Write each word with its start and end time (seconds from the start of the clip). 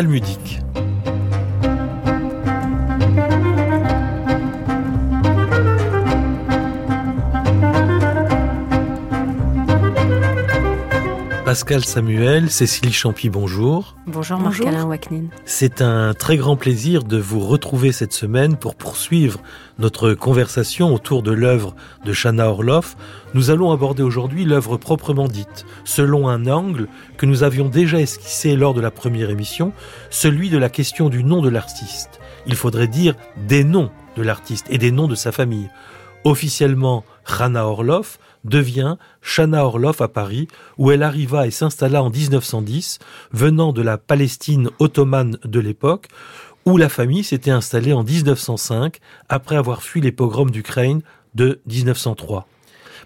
talmudique. 0.00 0.69
Pascal 11.50 11.84
Samuel, 11.84 12.48
Cécilie 12.48 12.92
Champy, 12.92 13.28
bonjour. 13.28 13.96
Bonjour, 14.06 14.38
Marc-Alain 14.38 14.86
Waknin. 14.86 15.24
C'est 15.46 15.82
un 15.82 16.14
très 16.14 16.36
grand 16.36 16.54
plaisir 16.54 17.02
de 17.02 17.18
vous 17.18 17.40
retrouver 17.40 17.90
cette 17.90 18.12
semaine 18.12 18.56
pour 18.56 18.76
poursuivre 18.76 19.40
notre 19.80 20.12
conversation 20.12 20.94
autour 20.94 21.24
de 21.24 21.32
l'œuvre 21.32 21.74
de 22.04 22.12
Shana 22.12 22.48
Orloff. 22.48 22.96
Nous 23.34 23.50
allons 23.50 23.72
aborder 23.72 24.04
aujourd'hui 24.04 24.44
l'œuvre 24.44 24.76
proprement 24.76 25.26
dite, 25.26 25.66
selon 25.82 26.28
un 26.28 26.46
angle 26.46 26.86
que 27.16 27.26
nous 27.26 27.42
avions 27.42 27.68
déjà 27.68 27.98
esquissé 27.98 28.54
lors 28.54 28.72
de 28.72 28.80
la 28.80 28.92
première 28.92 29.28
émission, 29.28 29.72
celui 30.08 30.50
de 30.50 30.58
la 30.58 30.68
question 30.68 31.08
du 31.08 31.24
nom 31.24 31.42
de 31.42 31.48
l'artiste. 31.48 32.20
Il 32.46 32.54
faudrait 32.54 32.86
dire 32.86 33.16
des 33.48 33.64
noms 33.64 33.90
de 34.16 34.22
l'artiste 34.22 34.66
et 34.70 34.78
des 34.78 34.92
noms 34.92 35.08
de 35.08 35.16
sa 35.16 35.32
famille. 35.32 35.68
Officiellement, 36.22 37.02
Shana 37.26 37.66
Orloff, 37.66 38.20
devient 38.44 38.96
Shana 39.22 39.64
Orloff 39.64 40.00
à 40.00 40.08
Paris, 40.08 40.48
où 40.78 40.90
elle 40.90 41.02
arriva 41.02 41.46
et 41.46 41.50
s'installa 41.50 42.02
en 42.02 42.10
1910, 42.10 42.98
venant 43.32 43.72
de 43.72 43.82
la 43.82 43.98
Palestine 43.98 44.70
ottomane 44.78 45.38
de 45.44 45.60
l'époque, 45.60 46.08
où 46.66 46.76
la 46.76 46.88
famille 46.88 47.24
s'était 47.24 47.50
installée 47.50 47.92
en 47.92 48.04
1905, 48.04 48.98
après 49.28 49.56
avoir 49.56 49.82
fui 49.82 50.00
les 50.00 50.12
pogroms 50.12 50.50
d'Ukraine 50.50 51.02
de 51.34 51.60
1903. 51.66 52.46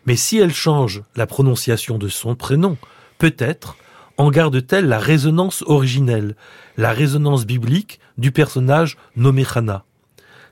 Mais 0.06 0.16
si 0.16 0.39
elle 0.39 0.52
change 0.52 1.02
la 1.16 1.27
prononciation 1.27 1.98
de 1.98 2.09
son 2.09 2.34
prénom, 2.34 2.77
peut-être 3.19 3.77
en 4.17 4.30
garde-t-elle 4.30 4.86
la 4.86 4.98
résonance 4.98 5.64
originelle, 5.67 6.36
la 6.77 6.92
résonance 6.92 7.47
biblique 7.47 8.01
du 8.19 8.33
personnage 8.33 8.97
nommé 9.17 9.45
Hannah. 9.55 9.84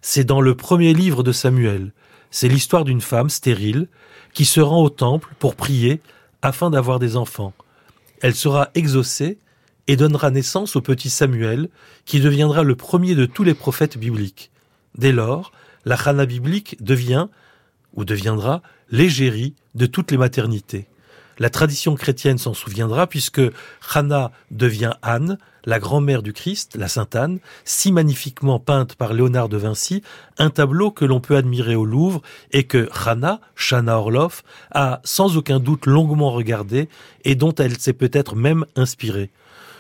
C'est 0.00 0.24
dans 0.24 0.40
le 0.40 0.56
premier 0.56 0.94
livre 0.94 1.22
de 1.22 1.32
Samuel. 1.32 1.92
C'est 2.32 2.48
l'histoire 2.48 2.84
d'une 2.84 3.02
femme 3.02 3.30
stérile 3.30 3.88
qui 4.32 4.46
se 4.46 4.60
rend 4.60 4.82
au 4.82 4.88
temple 4.88 5.28
pour 5.38 5.54
prier 5.54 6.00
afin 6.40 6.70
d'avoir 6.70 6.98
des 6.98 7.16
enfants. 7.16 7.52
Elle 8.22 8.34
sera 8.34 8.70
exaucée 8.74 9.38
et 9.86 9.96
donnera 9.96 10.30
naissance 10.30 10.74
au 10.74 10.80
petit 10.80 11.10
Samuel, 11.10 11.68
qui 12.06 12.20
deviendra 12.20 12.62
le 12.62 12.74
premier 12.74 13.14
de 13.14 13.26
tous 13.26 13.44
les 13.44 13.52
prophètes 13.52 13.98
bibliques. 13.98 14.50
Dès 14.96 15.12
lors, 15.12 15.52
la 15.84 15.96
Chana 15.96 16.24
biblique 16.24 16.82
devient, 16.82 17.26
ou 17.92 18.04
deviendra, 18.04 18.62
l'égérie 18.90 19.54
de 19.74 19.86
toutes 19.86 20.10
les 20.10 20.16
maternités. 20.16 20.86
La 21.38 21.50
tradition 21.50 21.94
chrétienne 21.94 22.38
s'en 22.38 22.54
souviendra 22.54 23.06
puisque 23.06 23.42
Hannah 23.94 24.32
devient 24.50 24.92
Anne, 25.02 25.38
la 25.64 25.78
grand-mère 25.78 26.22
du 26.22 26.32
Christ, 26.32 26.76
la 26.76 26.88
Sainte 26.88 27.16
Anne, 27.16 27.38
si 27.64 27.92
magnifiquement 27.92 28.58
peinte 28.58 28.96
par 28.96 29.12
Léonard 29.12 29.48
de 29.48 29.56
Vinci, 29.56 30.02
un 30.38 30.50
tableau 30.50 30.90
que 30.90 31.04
l'on 31.04 31.20
peut 31.20 31.36
admirer 31.36 31.74
au 31.74 31.84
Louvre 31.84 32.22
et 32.50 32.64
que 32.64 32.88
Hannah, 33.06 33.40
Shana 33.54 33.98
Orloff, 33.98 34.42
a 34.72 35.00
sans 35.04 35.36
aucun 35.36 35.60
doute 35.60 35.86
longuement 35.86 36.32
regardé 36.32 36.88
et 37.24 37.34
dont 37.34 37.54
elle 37.54 37.78
s'est 37.78 37.92
peut-être 37.92 38.34
même 38.34 38.66
inspirée. 38.76 39.30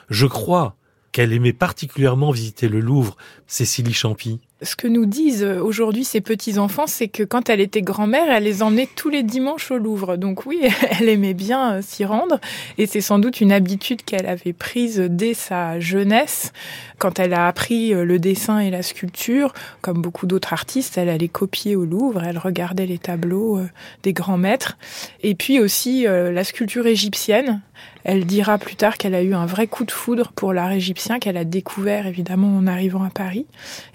Je 0.08 0.26
crois 0.26 0.76
qu'elle 1.10 1.32
aimait 1.32 1.52
particulièrement 1.52 2.30
visiter 2.30 2.68
le 2.68 2.80
Louvre, 2.80 3.16
Cécilie 3.46 3.92
Champy 3.92 4.40
ce 4.62 4.76
que 4.76 4.88
nous 4.88 5.06
disent 5.06 5.44
aujourd'hui 5.44 6.04
ces 6.04 6.20
petits-enfants, 6.20 6.86
c'est 6.86 7.08
que 7.08 7.22
quand 7.22 7.50
elle 7.50 7.60
était 7.60 7.82
grand-mère, 7.82 8.30
elle 8.30 8.44
les 8.44 8.62
emmenait 8.62 8.88
tous 8.94 9.08
les 9.08 9.22
dimanches 9.22 9.70
au 9.70 9.78
Louvre. 9.78 10.16
Donc 10.16 10.46
oui, 10.46 10.62
elle 10.90 11.08
aimait 11.08 11.34
bien 11.34 11.74
euh, 11.74 11.82
s'y 11.82 12.04
rendre. 12.04 12.38
Et 12.78 12.86
c'est 12.86 13.00
sans 13.00 13.18
doute 13.18 13.40
une 13.40 13.52
habitude 13.52 14.02
qu'elle 14.02 14.26
avait 14.26 14.52
prise 14.52 14.98
dès 14.98 15.34
sa 15.34 15.80
jeunesse. 15.80 16.52
Quand 16.98 17.18
elle 17.18 17.34
a 17.34 17.46
appris 17.46 17.94
euh, 17.94 18.04
le 18.04 18.18
dessin 18.18 18.60
et 18.60 18.70
la 18.70 18.82
sculpture, 18.82 19.52
comme 19.80 20.00
beaucoup 20.00 20.26
d'autres 20.26 20.52
artistes, 20.52 20.98
elle 20.98 21.08
allait 21.08 21.28
copier 21.28 21.76
au 21.76 21.84
Louvre, 21.84 22.22
elle 22.24 22.38
regardait 22.38 22.86
les 22.86 22.98
tableaux 22.98 23.58
euh, 23.58 23.68
des 24.02 24.12
grands 24.12 24.38
maîtres. 24.38 24.76
Et 25.22 25.34
puis 25.34 25.60
aussi 25.60 26.04
la 26.04 26.44
sculpture 26.44 26.86
égyptienne. 26.86 27.60
Elle 28.04 28.26
dira 28.26 28.58
plus 28.58 28.76
tard 28.76 28.98
qu'elle 28.98 29.14
a 29.14 29.22
eu 29.22 29.34
un 29.34 29.46
vrai 29.46 29.66
coup 29.66 29.84
de 29.84 29.90
foudre 29.90 30.32
pour 30.34 30.52
l'art 30.52 30.72
égyptien 30.72 31.18
qu'elle 31.18 31.36
a 31.36 31.44
découvert 31.44 32.06
évidemment 32.06 32.56
en 32.56 32.66
arrivant 32.66 33.04
à 33.04 33.10
Paris. 33.10 33.46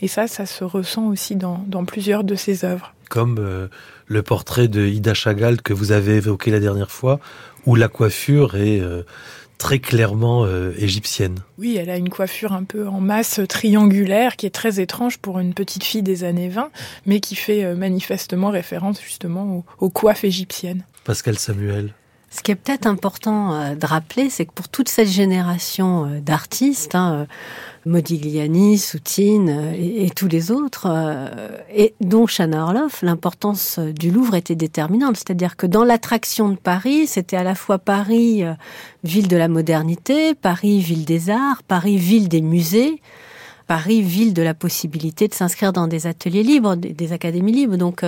Et 0.01 0.07
ça, 0.07 0.27
ça 0.27 0.45
se 0.45 0.63
ressent 0.63 1.07
aussi 1.07 1.35
dans, 1.35 1.65
plusieurs 1.85 2.23
de 2.23 2.35
ses 2.35 2.65
œuvres. 2.65 2.93
Comme 3.09 3.37
euh, 3.39 3.67
le 4.07 4.21
portrait 4.21 4.67
de 4.67 4.85
Ida 4.85 5.13
Chagall 5.13 5.61
que 5.61 5.73
vous 5.73 5.91
avez 5.91 6.15
évoqué 6.15 6.51
la 6.51 6.59
dernière 6.59 6.91
fois, 6.91 7.19
où 7.65 7.75
la 7.75 7.87
coiffure 7.87 8.55
est 8.55 8.81
euh, 8.81 9.03
très 9.57 9.79
clairement 9.79 10.45
euh, 10.45 10.73
égyptienne. 10.77 11.39
Oui, 11.57 11.77
elle 11.77 11.89
a 11.89 11.97
une 11.97 12.09
coiffure 12.09 12.53
un 12.53 12.63
peu 12.63 12.87
en 12.87 12.99
masse 12.99 13.39
triangulaire 13.47 14.35
qui 14.35 14.45
est 14.45 14.51
très 14.51 14.79
étrange 14.79 15.17
pour 15.19 15.39
une 15.39 15.53
petite 15.53 15.83
fille 15.83 16.03
des 16.03 16.23
années 16.23 16.49
20, 16.49 16.69
mais 17.05 17.19
qui 17.19 17.35
fait 17.35 17.73
manifestement 17.75 18.49
référence 18.49 19.01
justement 19.01 19.65
aux 19.79 19.89
coiffes 19.89 20.23
égyptiennes. 20.23 20.83
Pascal 21.05 21.37
Samuel. 21.37 21.93
Ce 22.29 22.41
qui 22.41 22.51
est 22.51 22.55
peut-être 22.55 22.87
important 22.87 23.53
euh, 23.53 23.75
de 23.75 23.85
rappeler, 23.85 24.29
c'est 24.29 24.45
que 24.45 24.51
pour 24.51 24.67
toute 24.67 24.89
cette 24.89 25.07
génération 25.07 26.05
euh, 26.05 26.19
d'artistes, 26.19 26.93
hein, 26.93 27.13
euh, 27.13 27.25
Modigliani, 27.85 28.77
Soutine 28.77 29.73
et, 29.73 30.09
tous 30.09 30.27
les 30.27 30.51
autres, 30.51 30.87
et 31.73 31.93
dont 32.01 32.25
Chana 32.27 32.65
Orloff, 32.65 33.01
l'importance 33.01 33.79
du 33.79 34.11
Louvre 34.11 34.35
était 34.35 34.55
déterminante. 34.55 35.15
C'est-à-dire 35.15 35.55
que 35.55 35.65
dans 35.65 35.85
l'attraction 35.85 36.49
de 36.49 36.57
Paris, 36.57 37.07
c'était 37.07 37.37
à 37.37 37.43
la 37.43 37.55
fois 37.55 37.77
Paris, 37.79 38.43
ville 39.05 39.29
de 39.29 39.37
la 39.37 39.47
modernité, 39.47 40.35
Paris, 40.35 40.81
ville 40.81 41.05
des 41.05 41.29
arts, 41.29 41.63
Paris, 41.65 41.95
ville 41.95 42.27
des 42.27 42.41
musées, 42.41 43.01
Paris, 43.67 44.01
ville 44.01 44.33
de 44.33 44.41
la 44.41 44.53
possibilité 44.53 45.29
de 45.29 45.33
s'inscrire 45.33 45.71
dans 45.71 45.87
des 45.87 46.07
ateliers 46.07 46.43
libres, 46.43 46.75
des, 46.75 47.13
académies 47.13 47.53
libres. 47.53 47.77
Donc, 47.77 48.03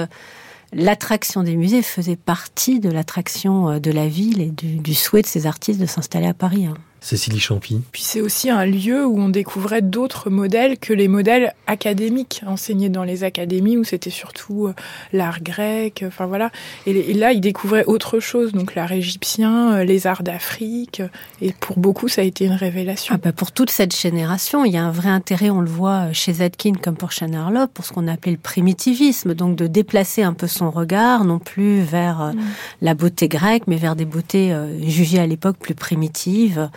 l'attraction 0.73 1.43
des 1.43 1.55
musées 1.55 1.81
faisait 1.81 2.15
partie 2.15 2.79
de 2.79 2.89
l'attraction 2.89 3.69
euh, 3.69 3.79
de 3.79 3.91
la 3.91 4.07
ville 4.07 4.41
et 4.41 4.51
du, 4.51 4.93
souhait 4.93 5.21
de 5.21 5.27
ces 5.27 5.45
artistes 5.45 5.79
de 5.79 5.85
s'installer 5.85 6.27
à 6.27 6.33
Paris. 6.33 6.65
Hein. 6.65 6.75
Cécilie 7.01 7.39
Champy. 7.39 7.81
Puis 7.91 8.01
c'est 8.03 8.21
aussi 8.21 8.49
un 8.49 8.65
lieu 8.65 9.05
où 9.05 9.19
on 9.19 9.29
découvrait 9.29 9.81
d'autres 9.81 10.29
modèles 10.29 10.77
que 10.77 10.93
les 10.93 11.07
modèles 11.07 11.53
académiques 11.67 12.41
enseignés 12.45 12.89
dans 12.89 13.03
les 13.03 13.23
académies 13.23 13.77
où 13.77 13.83
c'était 13.83 14.09
surtout 14.09 14.67
euh, 14.67 14.73
l'art 15.13 15.41
grec, 15.41 16.03
enfin 16.05 16.25
voilà. 16.25 16.51
Et, 16.85 17.13
là, 17.13 17.31
ils 17.31 17.41
découvraient 17.41 17.85
autre 17.85 18.19
chose, 18.19 18.51
donc 18.51 18.75
l'art 18.75 18.91
égyptien, 18.91 19.73
euh, 19.73 19.83
les 19.83 20.07
arts 20.07 20.23
d'Afrique. 20.23 21.01
Et 21.41 21.53
pour 21.53 21.79
beaucoup, 21.79 22.07
ça 22.07 22.21
a 22.21 22.25
été 22.25 22.45
une 22.45 22.53
révélation. 22.53 23.15
Ah 23.15 23.19
bah 23.23 23.31
pour 23.31 23.51
toute 23.51 23.69
cette 23.69 23.95
génération, 23.95 24.65
il 24.65 24.73
y 24.73 24.77
a 24.77 24.83
un 24.83 24.91
vrai 24.91 25.09
intérêt, 25.09 25.49
on 25.49 25.61
le 25.61 25.69
voit 25.69 26.11
chez 26.11 26.33
Zetkin 26.33 26.73
comme 26.73 26.95
pour 26.95 27.11
Chanarlot, 27.11 27.67
pour 27.67 27.85
ce 27.85 27.93
qu'on 27.93 28.07
appelait 28.07 28.33
le 28.33 28.37
primitivisme, 28.37 29.33
donc 29.33 29.55
de 29.55 29.67
déplacer 29.67 30.23
un 30.23 30.33
peu 30.33 30.47
son 30.47 30.69
regard, 30.69 31.23
non 31.23 31.39
plus 31.39 31.81
vers 31.81 32.21
euh, 32.21 32.31
mm. 32.33 32.39
la 32.81 32.93
beauté 32.93 33.27
grecque, 33.29 33.63
mais 33.67 33.77
vers 33.77 33.95
des 33.95 34.05
beautés 34.05 34.53
jugées 34.81 35.19
à 35.19 35.27
l'époque 35.27 35.57
plus 35.57 35.75
primitives 35.75 36.69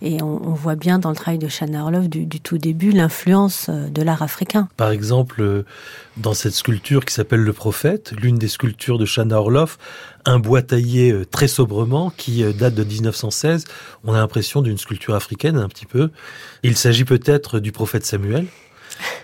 et 0.00 0.22
on, 0.22 0.54
voit 0.54 0.76
bien 0.76 1.00
dans 1.00 1.10
le 1.10 1.16
travail 1.16 1.38
de 1.38 1.48
Shana 1.48 1.82
Orloff 1.82 2.08
du, 2.08 2.40
tout 2.40 2.56
début 2.56 2.92
l'influence 2.92 3.66
euh, 3.68 3.88
de 3.88 4.02
l'art 4.02 4.22
africain. 4.22 4.68
Par 4.76 4.90
exemple, 4.90 5.42
euh, 5.42 5.64
dans 6.16 6.34
cette 6.34 6.52
sculpture 6.52 7.04
qui 7.04 7.12
s'appelle 7.12 7.40
Le 7.40 7.52
Prophète, 7.52 8.12
l'une 8.16 8.36
des 8.36 8.46
sculptures 8.46 8.98
de 8.98 9.04
Shana 9.04 9.40
Orloff, 9.40 9.76
un 10.24 10.38
bois 10.38 10.62
taillé 10.62 11.10
euh, 11.10 11.24
très 11.24 11.48
sobrement 11.48 12.10
qui 12.16 12.44
date 12.54 12.74
de 12.74 12.84
1916, 12.84 13.64
on 14.04 14.14
a 14.14 14.18
l'impression 14.18 14.62
d'une 14.62 14.78
sculpture 14.78 15.16
africaine 15.16 15.56
un 15.56 15.68
petit 15.68 15.86
peu. 15.86 16.10
Il 16.62 16.76
s'agit 16.76 17.04
peut-être 17.04 17.58
du 17.58 17.72
prophète 17.72 18.06
Samuel, 18.06 18.46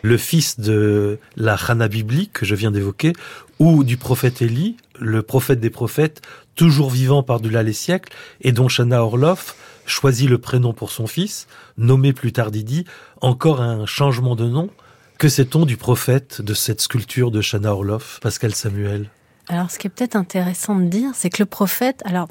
le 0.03 0.17
fils 0.17 0.59
de 0.59 1.19
la 1.37 1.55
Hana 1.55 1.87
biblique 1.87 2.33
que 2.33 2.47
je 2.47 2.55
viens 2.57 2.73
d'évoquer, 2.73 3.13
ou 3.61 3.85
du 3.85 3.97
prophète 3.97 4.43
Élie, 4.43 4.77
le 4.99 5.23
prophète 5.23 5.61
des 5.61 5.71
prophètes, 5.71 6.21
toujours 6.57 6.91
vivant 6.91 7.23
par-delà 7.23 7.63
les 7.63 7.73
siècles, 7.73 8.13
et 8.41 8.51
dont 8.51 8.69
Shana 8.69 9.05
Orloff 9.05 9.55
choisit 9.87 10.29
le 10.29 10.39
prénom 10.39 10.73
pour 10.73 10.91
son 10.91 11.07
fils, 11.07 11.47
nommé 11.77 12.13
plus 12.13 12.33
tard 12.33 12.51
Didi, 12.51 12.85
encore 13.21 13.61
un 13.61 13.87
changement 13.87 14.37
de 14.37 14.49
nom. 14.49 14.71
Que 15.19 15.29
sait-on 15.29 15.65
du 15.65 15.77
prophète 15.77 16.43
de 16.43 16.55
cette 16.55 16.81
sculpture 16.81 17.31
de 17.31 17.41
Shana 17.41 17.73
Orloff, 17.73 18.19
Pascal 18.21 18.55
Samuel? 18.55 19.11
Alors, 19.49 19.71
ce 19.71 19.79
qui 19.79 19.87
est 19.87 19.91
peut-être 19.91 20.17
intéressant 20.17 20.77
de 20.77 20.87
dire, 20.87 21.11
c'est 21.15 21.31
que 21.31 21.43
le 21.43 21.47
prophète, 21.47 22.03
alors, 22.05 22.29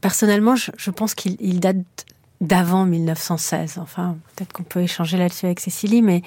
personnellement, 0.00 0.54
je, 0.56 0.90
pense 0.90 1.14
qu'il 1.14 1.60
date 1.60 2.06
d'avant 2.40 2.86
1916. 2.86 3.78
Enfin, 3.78 4.16
peut-être 4.34 4.52
qu'on 4.52 4.62
peut 4.62 4.80
échanger 4.80 5.18
là-dessus 5.18 5.46
avec 5.46 5.60
Cécilie, 5.60 6.02
mais 6.02 6.22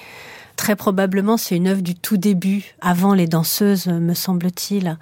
très 0.56 0.76
probablement 0.76 1.36
c'est 1.36 1.56
une 1.56 1.66
œuvre 1.66 1.82
du 1.82 1.94
tout 1.94 2.16
début, 2.16 2.74
avant 2.80 3.14
les 3.14 3.26
danseuses, 3.26 3.88
me 3.88 4.14
semble-t-il, 4.14 4.96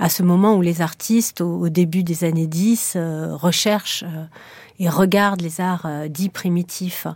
à 0.00 0.08
ce 0.08 0.22
moment 0.22 0.54
où 0.54 0.62
les 0.62 0.80
artistes, 0.80 1.40
au, 1.40 1.68
début 1.68 2.02
des 2.02 2.24
années 2.24 2.48
10, 2.48 2.94
euh, 2.96 3.34
recherchent 3.34 4.04
euh, 4.04 4.24
et 4.78 4.88
regarde 4.88 5.40
les 5.40 5.60
arts 5.60 5.86
euh, 5.86 6.08
dits 6.08 6.28
primitifs. 6.28 7.06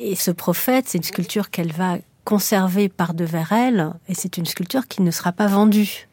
Et 0.00 0.14
ce 0.14 0.30
prophète, 0.30 0.84
c'est 0.88 0.98
une 0.98 1.04
sculpture 1.04 1.50
qu'elle 1.50 1.72
va 1.72 1.98
conserver 2.24 2.88
par 2.88 3.14
devers 3.14 3.52
elle, 3.52 3.92
et 4.08 4.14
c'est 4.14 4.36
une 4.36 4.46
sculpture 4.46 4.86
qui 4.86 5.02
ne 5.02 5.10
sera 5.10 5.32
pas 5.32 5.46
vendue. 5.46 6.07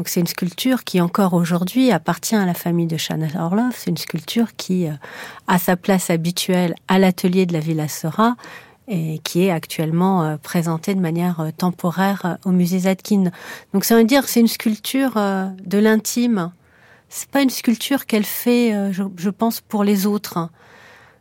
Donc 0.00 0.08
c'est 0.08 0.20
une 0.20 0.26
sculpture 0.26 0.84
qui 0.84 0.98
encore 1.02 1.34
aujourd'hui 1.34 1.92
appartient 1.92 2.34
à 2.34 2.46
la 2.46 2.54
famille 2.54 2.86
de 2.86 2.96
Chanel 2.96 3.36
Orloff. 3.38 3.76
C'est 3.76 3.90
une 3.90 3.98
sculpture 3.98 4.56
qui 4.56 4.86
euh, 4.86 4.92
a 5.46 5.58
sa 5.58 5.76
place 5.76 6.08
habituelle 6.08 6.74
à 6.88 6.98
l'atelier 6.98 7.44
de 7.44 7.52
la 7.52 7.60
Villa 7.60 7.86
Sora 7.86 8.36
et 8.88 9.20
qui 9.24 9.44
est 9.44 9.50
actuellement 9.50 10.24
euh, 10.24 10.36
présentée 10.38 10.94
de 10.94 11.00
manière 11.00 11.40
euh, 11.40 11.50
temporaire 11.54 12.38
au 12.46 12.50
musée 12.50 12.78
Zadkine. 12.78 13.30
Donc 13.74 13.84
ça 13.84 13.94
veut 13.94 14.04
dire 14.04 14.26
c'est 14.26 14.40
une 14.40 14.48
sculpture 14.48 15.16
de 15.16 15.78
l'intime. 15.78 16.50
C'est 17.10 17.28
pas 17.28 17.42
une 17.42 17.50
sculpture 17.50 18.06
qu'elle 18.06 18.24
fait, 18.24 18.72
je, 18.94 19.28
pense, 19.28 19.60
pour 19.60 19.84
les 19.84 20.06
autres 20.06 20.48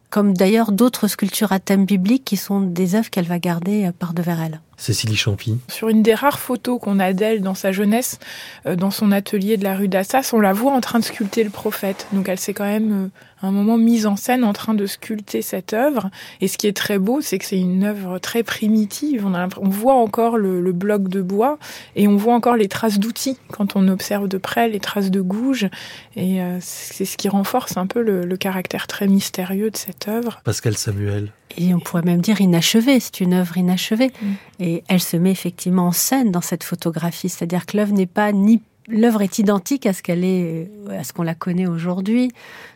comme 0.10 0.34
d'ailleurs 0.34 0.72
d'autres 0.72 1.10
sculptures 1.10 1.52
à 1.52 1.60
thème 1.60 1.84
biblique 1.84 2.24
qui 2.24 2.38
sont 2.38 2.62
des 2.62 2.96
œuvres 2.96 3.10
qu'elle 3.10 3.28
va 3.28 3.40
garder 3.40 3.92
par 4.00 4.14
devers 4.14 4.42
elle. 4.42 4.62
Cécilie 4.80 5.18
Champy. 5.18 5.58
Sur 5.68 5.90
une 5.90 6.02
des 6.02 6.14
rares 6.14 6.40
photos 6.40 6.80
qu'on 6.80 7.00
a 7.00 7.12
d'elle 7.12 7.42
dans 7.42 7.54
sa 7.54 7.72
jeunesse, 7.74 8.18
euh, 8.66 8.76
dans 8.76 8.92
son 8.92 9.12
atelier 9.12 9.58
de 9.58 9.64
la 9.64 9.76
rue 9.76 9.90
d'Assas, 9.90 10.32
on 10.34 10.40
la 10.40 10.54
voit 10.54 10.72
en 10.72 10.80
train 10.80 11.00
de 11.00 11.04
sculpter 11.04 11.44
le 11.44 11.50
prophète. 11.50 12.08
Donc 12.14 12.30
elle 12.30 12.40
s'est 12.40 12.54
quand 12.54 12.66
même 12.66 13.06
euh, 13.06 13.10
un 13.42 13.52
moment 13.52 13.78
mise 13.78 14.06
en 14.06 14.16
scène 14.16 14.44
en 14.44 14.54
train 14.54 14.74
de 14.74 14.86
sculpter 14.86 15.42
cette 15.42 15.74
œuvre. 15.74 16.10
Et 16.42 16.48
ce 16.48 16.58
qui 16.58 16.68
est 16.68 16.76
très 16.76 16.98
beau, 16.98 17.20
c'est 17.22 17.38
que 17.38 17.46
c'est 17.46 17.60
une 17.60 17.84
œuvre 17.84 18.20
très 18.20 18.44
primitive. 18.44 19.26
On, 19.26 19.34
on 19.34 19.70
voit 19.70 19.96
encore 19.96 20.38
le, 20.38 20.72
bloc 20.72 21.10
de 21.10 21.22
bois 21.22 21.58
et 21.96 22.08
on 22.08 22.16
voit 22.16 22.34
encore 22.34 22.56
les 22.56 22.68
traces 22.68 23.00
d'outils 23.00 23.38
quand 23.52 23.76
on 23.76 23.88
observe 23.88 24.28
de 24.28 24.38
près 24.38 24.70
les 24.70 24.80
traces 24.80 25.12
de 25.12 25.20
gouges. 25.20 25.68
Et 26.16 26.42
euh, 26.42 26.58
c'est 26.62 27.06
ce 27.06 27.18
qui 27.18 27.28
renforce 27.28 27.76
un 27.78 27.88
peu 27.88 28.02
le, 28.02 28.38
caractère 28.38 28.88
très 28.88 29.08
mystérieux 29.08 29.70
de 29.70 29.76
cette 29.76 30.08
œuvre. 30.08 30.40
Pascal 30.46 30.78
Samuel. 30.78 31.34
Et 31.58 31.74
on 31.74 31.80
pourrait 31.80 32.04
même 32.04 32.22
dire 32.22 32.40
inachevée, 32.40 33.02
c'est 33.02 33.20
une 33.20 33.34
œuvre 33.34 33.58
inachevée. 33.58 34.14
Mm. 34.22 34.28
Et 34.60 34.84
elle 34.88 35.00
se 35.00 35.18
met 35.18 35.32
effectivement 35.32 35.88
en 35.88 35.92
scène 35.92 36.32
dans 36.32 36.42
cette 36.42 36.64
photographie, 36.64 37.30
c'est-à-dire 37.30 37.66
que 37.66 37.78
l'œuvre 37.78 37.94
n'est 37.94 38.06
pas 38.06 38.32
ni 38.32 38.62
l'œuvre 38.90 39.22
est 39.22 39.40
identique 39.40 39.86
à 39.86 39.94
ce 39.94 40.02
qu'elle 40.02 40.26
est, 40.26 40.70
à 40.90 41.04
ce 41.04 41.14
qu'on 41.14 41.24
la 41.24 41.36
connaît 41.36 41.68
aujourd'hui. 41.68 42.32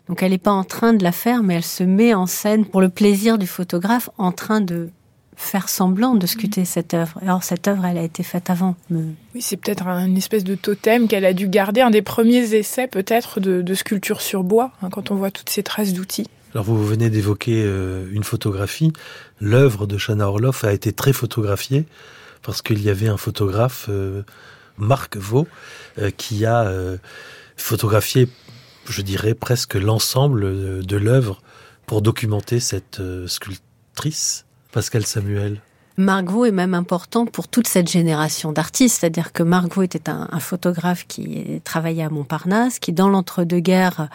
Donc 0.07 0.21
elle 0.23 0.31
n'est 0.31 0.37
pas 0.37 0.51
en 0.51 0.63
train 0.63 0.93
de 0.93 1.03
la 1.03 1.11
faire, 1.11 1.43
mais 1.43 1.55
elle 1.55 1.63
se 1.63 1.83
met 1.83 2.13
en 2.13 2.27
scène 2.27 2.65
pour 2.65 2.81
le 2.81 2.89
plaisir 2.89 3.37
du 3.37 3.47
photographe, 3.47 4.09
en 4.17 4.31
train 4.31 4.61
de 4.61 4.89
faire 5.35 5.69
semblant 5.69 6.15
de 6.15 6.27
sculpter 6.27 6.61
mm. 6.61 6.65
cette 6.65 6.93
œuvre. 6.93 7.19
Alors 7.21 7.43
cette 7.43 7.67
œuvre, 7.67 7.85
elle 7.85 7.97
a 7.97 8.03
été 8.03 8.23
faite 8.23 8.49
avant. 8.49 8.75
Oui, 8.91 9.41
c'est 9.41 9.57
peut-être 9.57 9.87
une 9.87 10.17
espèce 10.17 10.43
de 10.43 10.55
totem 10.55 11.07
qu'elle 11.07 11.25
a 11.25 11.33
dû 11.33 11.47
garder, 11.47 11.81
un 11.81 11.89
des 11.89 12.01
premiers 12.01 12.53
essais 12.53 12.87
peut-être 12.87 13.39
de, 13.39 13.73
sculpture 13.73 14.21
sur 14.21 14.43
bois, 14.43 14.71
hein, 14.81 14.89
quand 14.91 15.11
on 15.11 15.15
voit 15.15 15.31
toutes 15.31 15.49
ces 15.49 15.63
traces 15.63 15.93
d'outils. 15.93 16.27
Alors 16.53 16.65
vous 16.65 16.85
venez 16.85 17.09
d'évoquer 17.09 17.63
euh, 17.65 18.07
une 18.11 18.23
photographie. 18.23 18.93
L'œuvre 19.39 19.87
de 19.87 19.97
Shana 19.97 20.27
Orloff 20.27 20.63
a 20.63 20.71
été 20.71 20.93
très 20.93 21.11
photographiée 21.11 21.85
parce 22.43 22.61
qu'il 22.61 22.81
y 22.81 22.89
avait 22.89 23.07
un 23.07 23.17
photographe, 23.17 23.87
euh, 23.89 24.21
Marc 24.77 25.17
Vaux, 25.17 25.47
euh, 25.97 26.11
qui 26.11 26.45
a 26.45 26.71
photographié 27.57 28.27
je 28.89 29.01
dirais 29.01 29.33
presque 29.33 29.75
l'ensemble 29.75 30.83
de 30.83 30.97
l'œuvre 30.97 31.41
pour 31.85 32.01
documenter 32.01 32.59
cette 32.59 33.01
sculptrice, 33.27 34.45
Pascal 34.73 35.05
Samuel. 35.05 35.61
Margot 35.95 36.43
est 36.43 36.51
même 36.51 36.73
important 36.73 37.25
pour 37.25 37.47
toute 37.47 37.67
cette 37.67 37.89
génération 37.89 38.51
d'artistes, 38.51 38.99
c'est-à-dire 38.99 39.31
que 39.31 39.43
Margot 39.43 39.83
était 39.83 40.09
un, 40.09 40.27
un, 40.31 40.39
photographe 40.39 41.05
qui 41.07 41.61
travaillait 41.63 42.03
à 42.03 42.09
Montparnasse, 42.09 42.79
qui 42.79 42.91
dans 42.91 43.07
l'entre-deux-guerres 43.07 44.09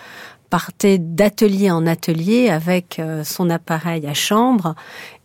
partait 0.50 0.98
d'atelier 0.98 1.70
en 1.70 1.86
atelier 1.86 2.48
avec 2.48 2.98
euh, 2.98 3.24
son 3.24 3.50
appareil 3.50 4.06
à 4.06 4.14
chambre 4.14 4.74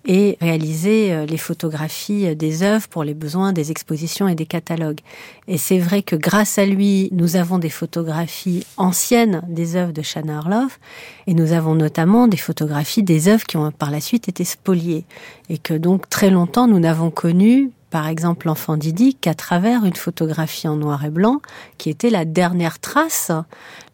et 0.05 0.37
réalisait 0.41 1.11
euh, 1.11 1.25
les 1.25 1.37
photographies 1.37 2.35
des 2.35 2.63
œuvres 2.63 2.87
pour 2.89 3.03
les 3.03 3.13
besoins 3.13 3.53
des 3.53 3.71
expositions 3.71 4.27
et 4.27 4.35
des 4.35 4.45
catalogues. 4.45 4.99
Et 5.47 5.57
c'est 5.57 5.79
vrai 5.79 6.03
que 6.03 6.15
grâce 6.15 6.57
à 6.57 6.65
lui, 6.65 7.09
nous 7.11 7.35
avons 7.35 7.57
des 7.57 7.69
photographies 7.69 8.65
anciennes 8.77 9.41
des 9.47 9.75
œuvres 9.75 9.93
de 9.93 10.01
Shana 10.01 10.39
Orloff 10.39 10.79
et 11.27 11.33
nous 11.33 11.53
avons 11.53 11.75
notamment 11.75 12.27
des 12.27 12.37
photographies 12.37 13.03
des 13.03 13.27
œuvres 13.29 13.45
qui 13.45 13.57
ont 13.57 13.71
par 13.71 13.91
la 13.91 14.01
suite 14.01 14.27
été 14.27 14.43
spoliées 14.43 15.05
et 15.49 15.57
que 15.57 15.73
donc 15.73 16.09
très 16.09 16.29
longtemps 16.29 16.67
nous 16.67 16.79
n'avons 16.79 17.11
connu 17.11 17.71
par 17.93 18.07
exemple 18.07 18.47
l'enfant 18.47 18.75
Didi 18.75 19.13
qu'à 19.13 19.35
travers 19.35 19.85
une 19.85 19.95
photographie 19.95 20.67
en 20.67 20.77
noir 20.77 21.05
et 21.05 21.11
blanc 21.11 21.41
qui 21.77 21.91
était 21.91 22.09
la 22.09 22.25
dernière 22.25 22.79
trace, 22.79 23.31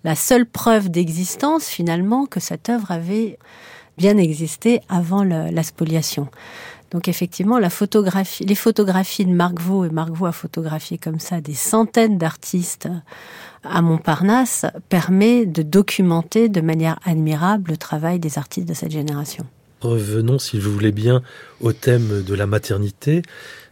la 0.06 0.16
seule 0.16 0.46
preuve 0.46 0.88
d'existence 0.88 1.68
finalement 1.68 2.26
que 2.26 2.40
cette 2.40 2.70
œuvre 2.70 2.92
avait 2.92 3.38
bien 3.98 4.16
existé 4.16 4.80
avant 4.88 5.26
la 5.26 5.64
spoliation. 5.64 6.30
Donc 6.92 7.10
effectivement, 7.10 7.60
la 7.60 7.70
photographie, 7.70 8.46
les 8.46 8.56
photographies 8.56 9.26
de 9.26 9.34
Marc 9.34 9.60
Vaux, 9.60 9.84
et 9.84 9.90
Marc 9.90 10.12
Vaux 10.12 10.28
a 10.28 10.32
photographié 10.32 10.98
comme 10.98 11.20
ça 11.20 11.42
des 11.42 11.54
centaines 11.54 12.18
d'artistes 12.18 12.88
à 13.66 13.82
Montparnasse, 13.82 14.66
permet 14.88 15.46
de 15.46 15.62
documenter 15.62 16.48
de 16.48 16.62
manière 16.62 17.00
admirable 17.04 17.72
le 17.72 17.78
travail 17.78 18.18
des 18.18 18.38
artistes 18.38 18.70
de 18.70 18.74
cette 18.74 18.92
génération. 18.92 19.46
Revenons, 19.82 20.40
si 20.40 20.58
vous 20.58 20.72
voulez 20.72 20.94
bien, 20.94 21.22
au 21.62 21.74
thème 21.74 22.24
de 22.24 22.34
la 22.34 22.46
maternité. 22.46 23.22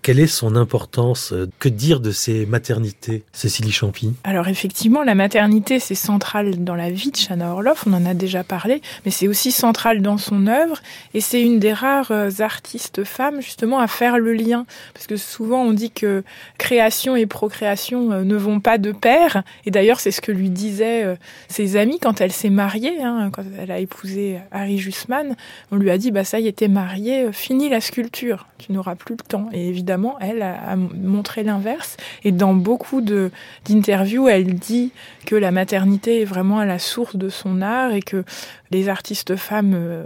Quelle 0.03 0.19
est 0.19 0.27
son 0.27 0.55
importance? 0.55 1.33
Que 1.59 1.67
dire 1.67 1.99
de 1.99 2.11
ces 2.11 2.45
maternités, 2.45 3.23
Cécilie 3.33 3.73
Champy? 3.73 4.13
Alors 4.23 4.47
effectivement, 4.47 5.03
la 5.03 5.15
maternité, 5.15 5.79
c'est 5.79 5.95
central 5.95 6.63
dans 6.63 6.75
la 6.75 6.89
vie 6.89 7.11
de 7.11 7.17
Shana 7.17 7.51
Orloff, 7.51 7.85
on 7.87 7.93
en 7.93 8.05
a 8.05 8.13
déjà 8.13 8.45
parlé, 8.45 8.81
mais 9.03 9.11
c'est 9.11 9.27
aussi 9.27 9.51
central 9.51 10.01
dans 10.01 10.17
son 10.17 10.47
œuvre, 10.47 10.81
et 11.13 11.19
c'est 11.19 11.41
une 11.41 11.59
des 11.59 11.73
rares 11.73 12.11
euh, 12.11 12.29
artistes 12.39 13.03
femmes 13.03 13.41
justement 13.41 13.79
à 13.79 13.87
faire 13.87 14.17
le 14.17 14.31
lien, 14.31 14.65
parce 14.93 15.07
que 15.07 15.17
souvent 15.17 15.63
on 15.63 15.73
dit 15.73 15.91
que 15.91 16.23
création 16.57 17.17
et 17.17 17.25
procréation 17.25 18.13
euh, 18.13 18.23
ne 18.23 18.35
vont 18.37 18.61
pas 18.61 18.77
de 18.77 18.93
pair, 18.93 19.43
et 19.65 19.71
d'ailleurs 19.71 19.99
c'est 19.99 20.11
ce 20.11 20.21
que 20.21 20.31
lui 20.31 20.49
disaient 20.49 21.03
euh, 21.03 21.15
ses 21.49 21.75
amis 21.75 21.99
quand 21.99 22.21
elle 22.21 22.31
s'est 22.31 22.51
mariée, 22.51 23.01
hein, 23.01 23.29
quand 23.33 23.43
elle 23.59 23.71
a 23.71 23.79
épousé 23.79 24.37
Harry 24.51 24.77
Jussman, 24.77 25.35
on 25.71 25.75
lui 25.75 25.91
a 25.91 25.97
dit, 25.97 26.11
bah 26.11 26.23
ça 26.23 26.39
y 26.39 26.47
était 26.47 26.69
mariée, 26.69 27.33
fini 27.33 27.67
la 27.67 27.76
sculpture, 27.81 28.47
tu 28.57 28.71
n'auras 28.71 28.95
plus 28.95 29.15
le 29.15 29.23
temps, 29.23 29.49
et 29.51 29.67
évidemment 29.67 30.17
elle 30.19 30.41
a, 30.41 30.75
montré 30.75 31.43
l'inverse. 31.43 31.97
Et 32.23 32.31
dans 32.31 32.53
beaucoup 32.53 33.01
d'interviews, 33.01 34.27
elle 34.27 34.55
dit 34.55 34.91
que 35.25 35.35
la 35.35 35.51
maternité 35.51 36.21
est 36.21 36.25
vraiment 36.25 36.59
à 36.59 36.65
la 36.65 36.79
source 36.79 37.15
de 37.15 37.29
son 37.29 37.61
art 37.61 37.91
et 37.91 38.01
que 38.01 38.23
les 38.71 38.89
artistes 38.89 39.35
femmes 39.35 39.73
euh, 39.75 40.03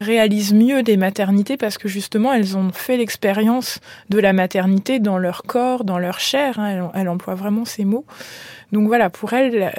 réalisent 0.00 0.54
mieux 0.54 0.82
des 0.82 0.96
maternités 0.96 1.56
parce 1.56 1.78
que 1.78 1.88
justement 1.88 2.32
elles 2.32 2.56
ont 2.56 2.72
fait 2.72 2.96
l'expérience 2.96 3.80
de 4.10 4.18
la 4.18 4.32
maternité 4.32 4.98
dans 4.98 5.18
leur 5.18 5.42
corps, 5.44 5.84
dans 5.84 5.98
leur 5.98 6.20
chair. 6.20 6.58
Hein. 6.58 6.90
elle, 6.94 7.08
emploie 7.08 7.34
vraiment 7.34 7.64
ces 7.64 7.84
mots. 7.84 8.04
Donc 8.72 8.86
voilà, 8.86 9.10
pour 9.10 9.32
elle, 9.32 9.70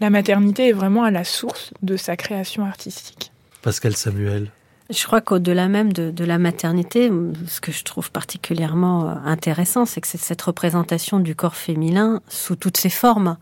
la 0.00 0.10
maternité 0.10 0.68
est 0.68 0.72
vraiment 0.72 1.04
à 1.04 1.10
la 1.10 1.24
source 1.24 1.72
de 1.82 1.96
sa 1.96 2.16
création 2.16 2.64
artistique. 2.64 3.30
Pascal 3.66 3.96
Samuel. 3.96 4.50
Je 4.88 5.04
crois 5.04 5.20
qu'au-delà 5.20 5.66
même 5.66 5.92
de, 5.92 6.24
la 6.24 6.38
maternité, 6.38 7.10
ce 7.48 7.60
que 7.60 7.72
je 7.72 7.82
trouve 7.82 8.12
particulièrement 8.12 9.08
euh, 9.08 9.14
intéressant, 9.24 9.84
c'est 9.84 10.00
que 10.00 10.06
c'est 10.06 10.20
cette 10.20 10.42
représentation 10.42 11.18
du 11.18 11.34
corps 11.34 11.56
féminin 11.56 12.20
sous 12.28 12.54
toutes 12.54 12.76
ses 12.76 12.90
formes. 12.90 13.36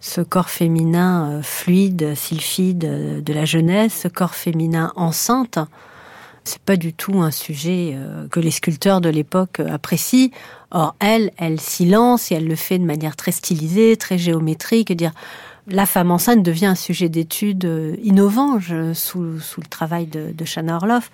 Ce 0.00 0.20
corps 0.20 0.50
féminin 0.50 1.30
euh, 1.30 1.42
fluide, 1.42 2.16
sylphide 2.16 2.84
euh, 2.84 3.20
de 3.20 3.32
la 3.32 3.44
jeunesse, 3.44 4.00
ce 4.02 4.08
corps 4.08 4.34
féminin 4.34 4.92
enceinte, 4.96 5.60
c'est 6.42 6.62
pas 6.62 6.76
du 6.76 6.94
tout 6.94 7.20
un 7.20 7.30
sujet 7.30 7.94
que 8.30 8.40
les 8.40 8.50
sculpteurs 8.50 9.02
de 9.02 9.10
l'époque 9.10 9.60
apprécient. 9.60 10.30
Or, 10.70 10.96
elle, 10.98 11.30
elle 11.36 11.60
s'y 11.60 11.84
et 11.84 12.34
elle 12.34 12.48
le 12.48 12.56
fait 12.56 12.78
de 12.78 12.86
manière 12.86 13.16
très 13.16 13.32
stylisée, 13.32 13.98
très 13.98 14.16
géométrique, 14.16 14.90
dire 14.96 15.12
la 15.70 15.86
femme 15.86 16.10
enceinte 16.10 16.42
devient 16.42 16.66
un 16.66 16.74
sujet 16.74 17.08
d'étude 17.08 17.64
euh, 17.64 17.96
innovant 18.02 18.58
sous, 18.94 19.22
le 19.22 19.68
travail 19.68 20.06
de, 20.06 20.44
Shana 20.44 20.76
Orloff. 20.76 21.10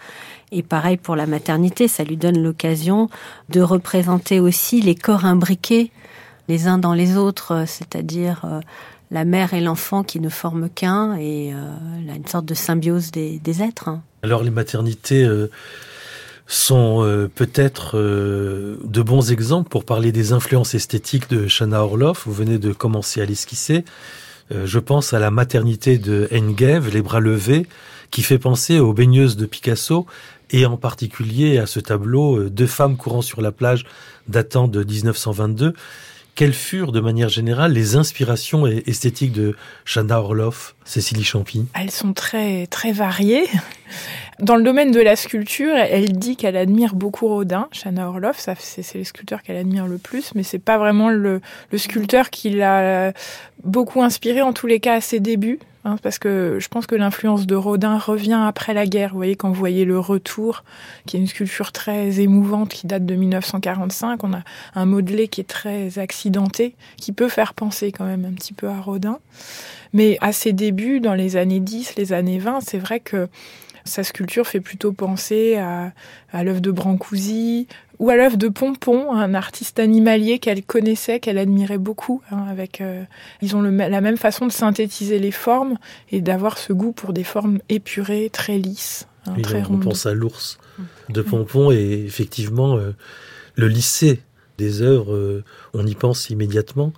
Et 0.53 0.63
pareil 0.63 0.97
pour 0.97 1.17
la 1.17 1.27
maternité, 1.27 1.89
ça 1.89 2.05
lui 2.05 2.17
donne 2.17 2.43
l'occasion 2.43 3.09
de 3.49 3.61
représenter 3.61 4.41
aussi 4.41 4.81
les 4.81 4.95
corps 4.95 5.25
imbriqués 5.25 5.91
les 6.47 6.67
uns 6.67 6.77
dans 6.77 6.93
les 6.93 7.17
autres, 7.17 7.53
euh, 7.53 7.65
c'est-à-dire 7.67 8.43
euh, 8.45 8.61
la 9.11 9.25
mère 9.25 9.55
et 9.55 9.61
l'enfant 9.61 10.03
qui 10.03 10.21
ne 10.21 10.29
forment 10.29 10.69
qu'un 10.69 11.17
et 11.17 11.53
une 11.53 12.27
sorte 12.27 12.45
de 12.45 12.55
symbiose 12.55 13.11
des, 13.13 13.63
êtres. 13.63 13.89
Hein. 13.89 14.03
Alors 14.23 14.43
les 14.43 14.51
maternités 14.51 15.29
sont 16.47 17.29
peut-être 17.35 17.97
de 17.97 19.03
bons 19.03 19.31
exemples 19.31 19.69
pour 19.69 19.85
parler 19.85 20.11
des 20.11 20.33
influences 20.33 20.75
esthétiques 20.75 21.31
de 21.31 21.47
Shana 21.47 21.85
Orloff. 21.85 22.27
Vous 22.27 22.33
venez 22.33 22.59
de 22.59 22.73
commencer 22.73 23.21
à 23.21 23.25
l'esquisser. 23.25 23.85
Euh, 24.53 24.67
je 24.67 24.79
pense 24.79 25.13
à 25.13 25.19
la 25.19 25.31
maternité 25.31 25.99
de 25.99 26.29
Engev, 26.33 26.91
les 26.93 27.03
bras 27.03 27.21
levés, 27.21 27.67
qui 28.11 28.23
fait 28.23 28.39
penser 28.39 28.79
aux 28.79 28.93
baigneuses 28.93 29.37
de 29.37 29.47
Picasso 29.47 30.07
et 30.51 30.67
en 30.67 30.77
particulier 30.77 31.59
à 31.59 31.67
ce 31.67 31.81
tableau 31.81 32.39
euh, 32.39 32.51
Deux 32.51 32.67
femmes 32.67 32.97
courant 32.97 33.23
sur 33.23 33.41
la 33.41 33.53
plage 33.53 33.85
datant 34.29 34.69
de 34.69 34.85
1922. 34.85 35.75
Quelles 36.35 36.53
furent 36.53 36.91
de 36.91 37.01
manière 37.01 37.29
générale 37.29 37.73
les 37.73 37.95
inspirations 37.95 38.67
esthétiques 38.67 39.33
de 39.33 39.55
Chanda 39.85 40.19
Orloff, 40.19 40.75
Cécilie 40.85 41.23
Champy 41.23 41.67
Elles 41.75 41.93
sont 41.93 42.13
très 42.13 42.67
très 42.67 42.91
variées. 42.91 43.47
Dans 44.41 44.57
le 44.57 44.65
domaine 44.65 44.91
de 44.91 45.01
la 45.01 45.15
sculpture, 45.15 45.75
elle 45.77 46.13
dit 46.19 46.37
qu'elle 46.37 46.57
admire 46.57 46.95
beaucoup 46.95 47.29
Rodin, 47.29 47.69
Chana 47.73 48.09
Orloff, 48.09 48.45
c'est 48.59 48.95
le 48.99 49.05
sculpteur 49.05 49.43
qu'elle 49.43 49.57
admire 49.57 49.87
le 49.87 49.97
plus, 49.99 50.35
mais 50.35 50.43
c'est 50.43 50.59
pas 50.59 50.77
vraiment 50.77 51.09
le, 51.09 51.41
le 51.71 51.79
sculpteur 51.79 52.31
qui 52.31 52.51
l'a 52.51 53.13
beaucoup 53.63 54.03
inspiré, 54.03 54.43
en 54.43 54.53
tous 54.53 54.67
les 54.67 54.81
cas 54.81 54.95
à 54.95 55.01
ses 55.01 55.21
débuts. 55.21 55.61
hein, 55.85 55.97
parce 56.03 56.19
que 56.19 56.59
je 56.61 56.69
pense 56.69 56.87
que 56.87 56.95
l'influence 56.97 57.47
de 57.47 57.55
Rodin 57.55 57.97
revient 57.97 58.43
après 58.45 58.75
la 58.75 58.87
guerre. 58.87 59.11
Vous 59.11 59.19
voyez, 59.19 59.37
quand 59.37 59.49
vous 59.49 59.55
voyez 59.55 59.85
le 59.85 59.99
retour, 59.99 60.65
qui 61.07 61.17
est 61.17 61.21
une 61.21 61.27
sculpture 61.27 61.71
très 61.73 62.21
émouvante 62.21 62.71
qui 62.71 62.87
date 62.87 63.07
de 63.07 63.15
1945, 63.15 64.25
on 64.25 64.33
a 64.33 64.43
un 64.75 64.85
modelé 64.85 65.29
qui 65.29 65.43
est 65.43 65.49
très 65.49 65.99
accidenté, 65.99 66.75
qui 66.97 67.13
peut 67.13 67.29
faire 67.29 67.55
penser 67.55 67.93
quand 67.93 68.05
même 68.05 68.25
un 68.25 68.33
petit 68.33 68.53
peu 68.53 68.69
à 68.69 68.81
Rodin. 68.81 69.19
Mais 69.93 70.19
à 70.21 70.33
ses 70.33 70.53
débuts, 70.53 70.99
dans 70.99 71.15
les 71.15 71.37
années 71.37 71.61
10, 71.61 71.95
les 71.97 72.13
années 72.13 72.39
20, 72.41 72.61
c'est 72.63 72.79
vrai 72.79 72.99
que 72.99 73.29
sa 73.85 74.03
sculpture 74.03 74.47
fait 74.47 74.61
plutôt 74.61 74.93
penser 74.93 75.57
à, 75.57 75.93
à 76.33 76.45
l'œuvre 76.45 76.61
de 76.61 76.71
Brancusi 76.71 77.67
ou 77.99 78.11
à 78.11 78.17
l'œuvre 78.17 78.37
de 78.37 78.49
Pompon, 78.49 79.13
un 79.13 79.35
artiste 79.35 79.79
animalier 79.79 80.39
qu'elle 80.39 80.63
connaissait, 80.65 81.21
qu'elle 81.21 81.39
admirait 81.39 81.79
beaucoup. 81.79 82.23
Hein, 82.31 82.45
avec, 82.51 82.81
euh, 82.81 83.05
ils 83.41 83.55
ont 83.57 83.63
la 83.63 84.01
même 84.01 84.17
façon 84.17 84.47
de 84.47 84.53
synthétiser 84.53 85.19
les 85.19 85.31
formes 85.31 85.79
et 86.11 86.21
d'avoir 86.21 86.59
ce 86.59 86.73
goût 86.73 86.93
pour 86.93 87.13
des 87.13 87.25
formes 87.25 87.61
épurées, 87.69 88.31
très 88.33 88.59
lisses, 88.59 89.07
hein, 89.27 89.35
très 89.43 89.63
on, 89.71 89.79
pense 89.79 90.07
à 90.07 90.15
l'ours 90.15 90.59
de 91.09 91.23
Pompon 91.23 91.71
et 91.71 92.05
effectivement 92.07 92.77
euh, 92.77 92.93
le 93.55 93.69
lycée 93.69 94.23
des 94.59 94.83
œuvres, 94.83 95.15
euh, 95.15 95.45
on 95.73 95.87
y 95.87 95.95
pense 95.95 96.31
immédiatement. 96.31 96.93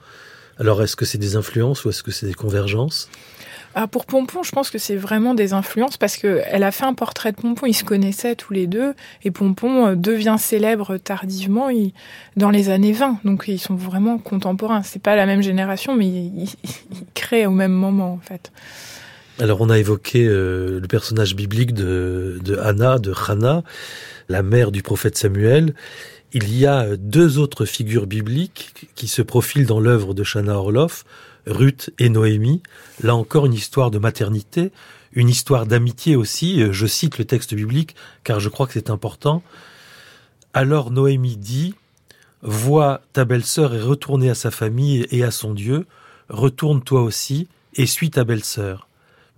Alors 0.58 0.82
est-ce 0.82 0.96
que 0.96 1.04
c'est 1.04 1.18
des 1.18 1.36
influences 1.36 1.84
ou 1.84 1.90
est-ce 1.90 2.02
que 2.02 2.10
c'est 2.10 2.26
des 2.26 2.34
convergences? 2.34 3.10
Ah, 3.78 3.86
pour 3.86 4.06
Pompon, 4.06 4.42
je 4.42 4.52
pense 4.52 4.70
que 4.70 4.78
c'est 4.78 4.96
vraiment 4.96 5.34
des 5.34 5.52
influences 5.52 5.98
parce 5.98 6.16
qu'elle 6.16 6.62
a 6.62 6.72
fait 6.72 6.86
un 6.86 6.94
portrait 6.94 7.32
de 7.32 7.36
Pompon, 7.36 7.66
ils 7.66 7.74
se 7.74 7.84
connaissaient 7.84 8.34
tous 8.34 8.54
les 8.54 8.66
deux, 8.66 8.94
et 9.22 9.30
Pompon 9.30 9.88
euh, 9.88 9.94
devient 9.94 10.36
célèbre 10.38 10.96
tardivement 10.96 11.68
dans 12.36 12.48
les 12.48 12.70
années 12.70 12.94
20, 12.94 13.18
donc 13.24 13.44
ils 13.48 13.58
sont 13.58 13.74
vraiment 13.74 14.16
contemporains. 14.16 14.82
C'est 14.82 15.02
pas 15.02 15.14
la 15.14 15.26
même 15.26 15.42
génération, 15.42 15.94
mais 15.94 16.06
ils, 16.06 16.48
créent 17.12 17.44
au 17.44 17.50
même 17.50 17.72
moment 17.72 18.14
en 18.14 18.18
fait. 18.18 18.50
Alors 19.40 19.60
on 19.60 19.68
a 19.68 19.78
évoqué 19.78 20.26
euh, 20.26 20.80
le 20.80 20.88
personnage 20.88 21.36
biblique 21.36 21.74
de, 21.74 22.38
de 22.42 22.56
Anna, 22.56 22.98
de 22.98 23.12
Hannah, 23.28 23.62
la 24.30 24.42
mère 24.42 24.72
du 24.72 24.82
prophète 24.82 25.18
Samuel. 25.18 25.74
Il 26.32 26.58
y 26.58 26.64
a 26.64 26.96
deux 26.96 27.36
autres 27.36 27.66
figures 27.66 28.06
bibliques 28.06 28.88
qui 28.94 29.06
se 29.06 29.20
profilent 29.20 29.66
dans 29.66 29.80
l'œuvre 29.80 30.14
de 30.14 30.24
Shana 30.24 30.54
Orloff. 30.54 31.04
Ruth 31.46 31.90
et 31.98 32.08
Noémie. 32.08 32.62
Là 33.02 33.14
encore 33.14 33.46
une 33.46 33.54
histoire 33.54 33.90
de 33.90 33.98
maternité, 33.98 34.72
une 35.12 35.28
histoire 35.28 35.66
d'amitié 35.66 36.16
aussi. 36.16 36.62
Je 36.72 36.86
cite 36.86 37.18
le 37.18 37.24
texte 37.24 37.54
biblique 37.54 37.94
car 38.24 38.40
je 38.40 38.48
crois 38.48 38.66
que 38.66 38.72
c'est 38.72 38.90
important. 38.90 39.42
Alors 40.54 40.90
Noémie 40.90 41.36
dit, 41.36 41.74
Vois, 42.42 43.00
ta 43.12 43.24
belle-sœur 43.24 43.74
est 43.74 43.82
retournée 43.82 44.30
à 44.30 44.34
sa 44.34 44.50
famille 44.50 45.06
et 45.10 45.24
à 45.24 45.30
son 45.30 45.54
Dieu, 45.54 45.86
retourne 46.28 46.82
toi 46.82 47.02
aussi 47.02 47.48
et 47.74 47.86
suis 47.86 48.10
ta 48.10 48.24
belle-sœur. 48.24 48.88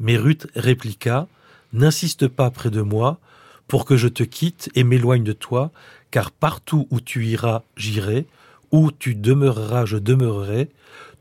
Mais 0.00 0.16
Ruth 0.16 0.46
répliqua, 0.54 1.28
N'insiste 1.72 2.28
pas 2.28 2.50
près 2.50 2.70
de 2.70 2.80
moi, 2.80 3.18
pour 3.66 3.84
que 3.84 3.96
je 3.96 4.08
te 4.08 4.22
quitte 4.22 4.70
et 4.74 4.84
m'éloigne 4.84 5.24
de 5.24 5.34
toi, 5.34 5.70
car 6.10 6.30
partout 6.30 6.88
où 6.90 7.00
tu 7.00 7.26
iras, 7.26 7.62
j'irai, 7.76 8.26
où 8.70 8.90
tu 8.90 9.14
demeureras, 9.14 9.84
je 9.84 9.98
demeurerai, 9.98 10.70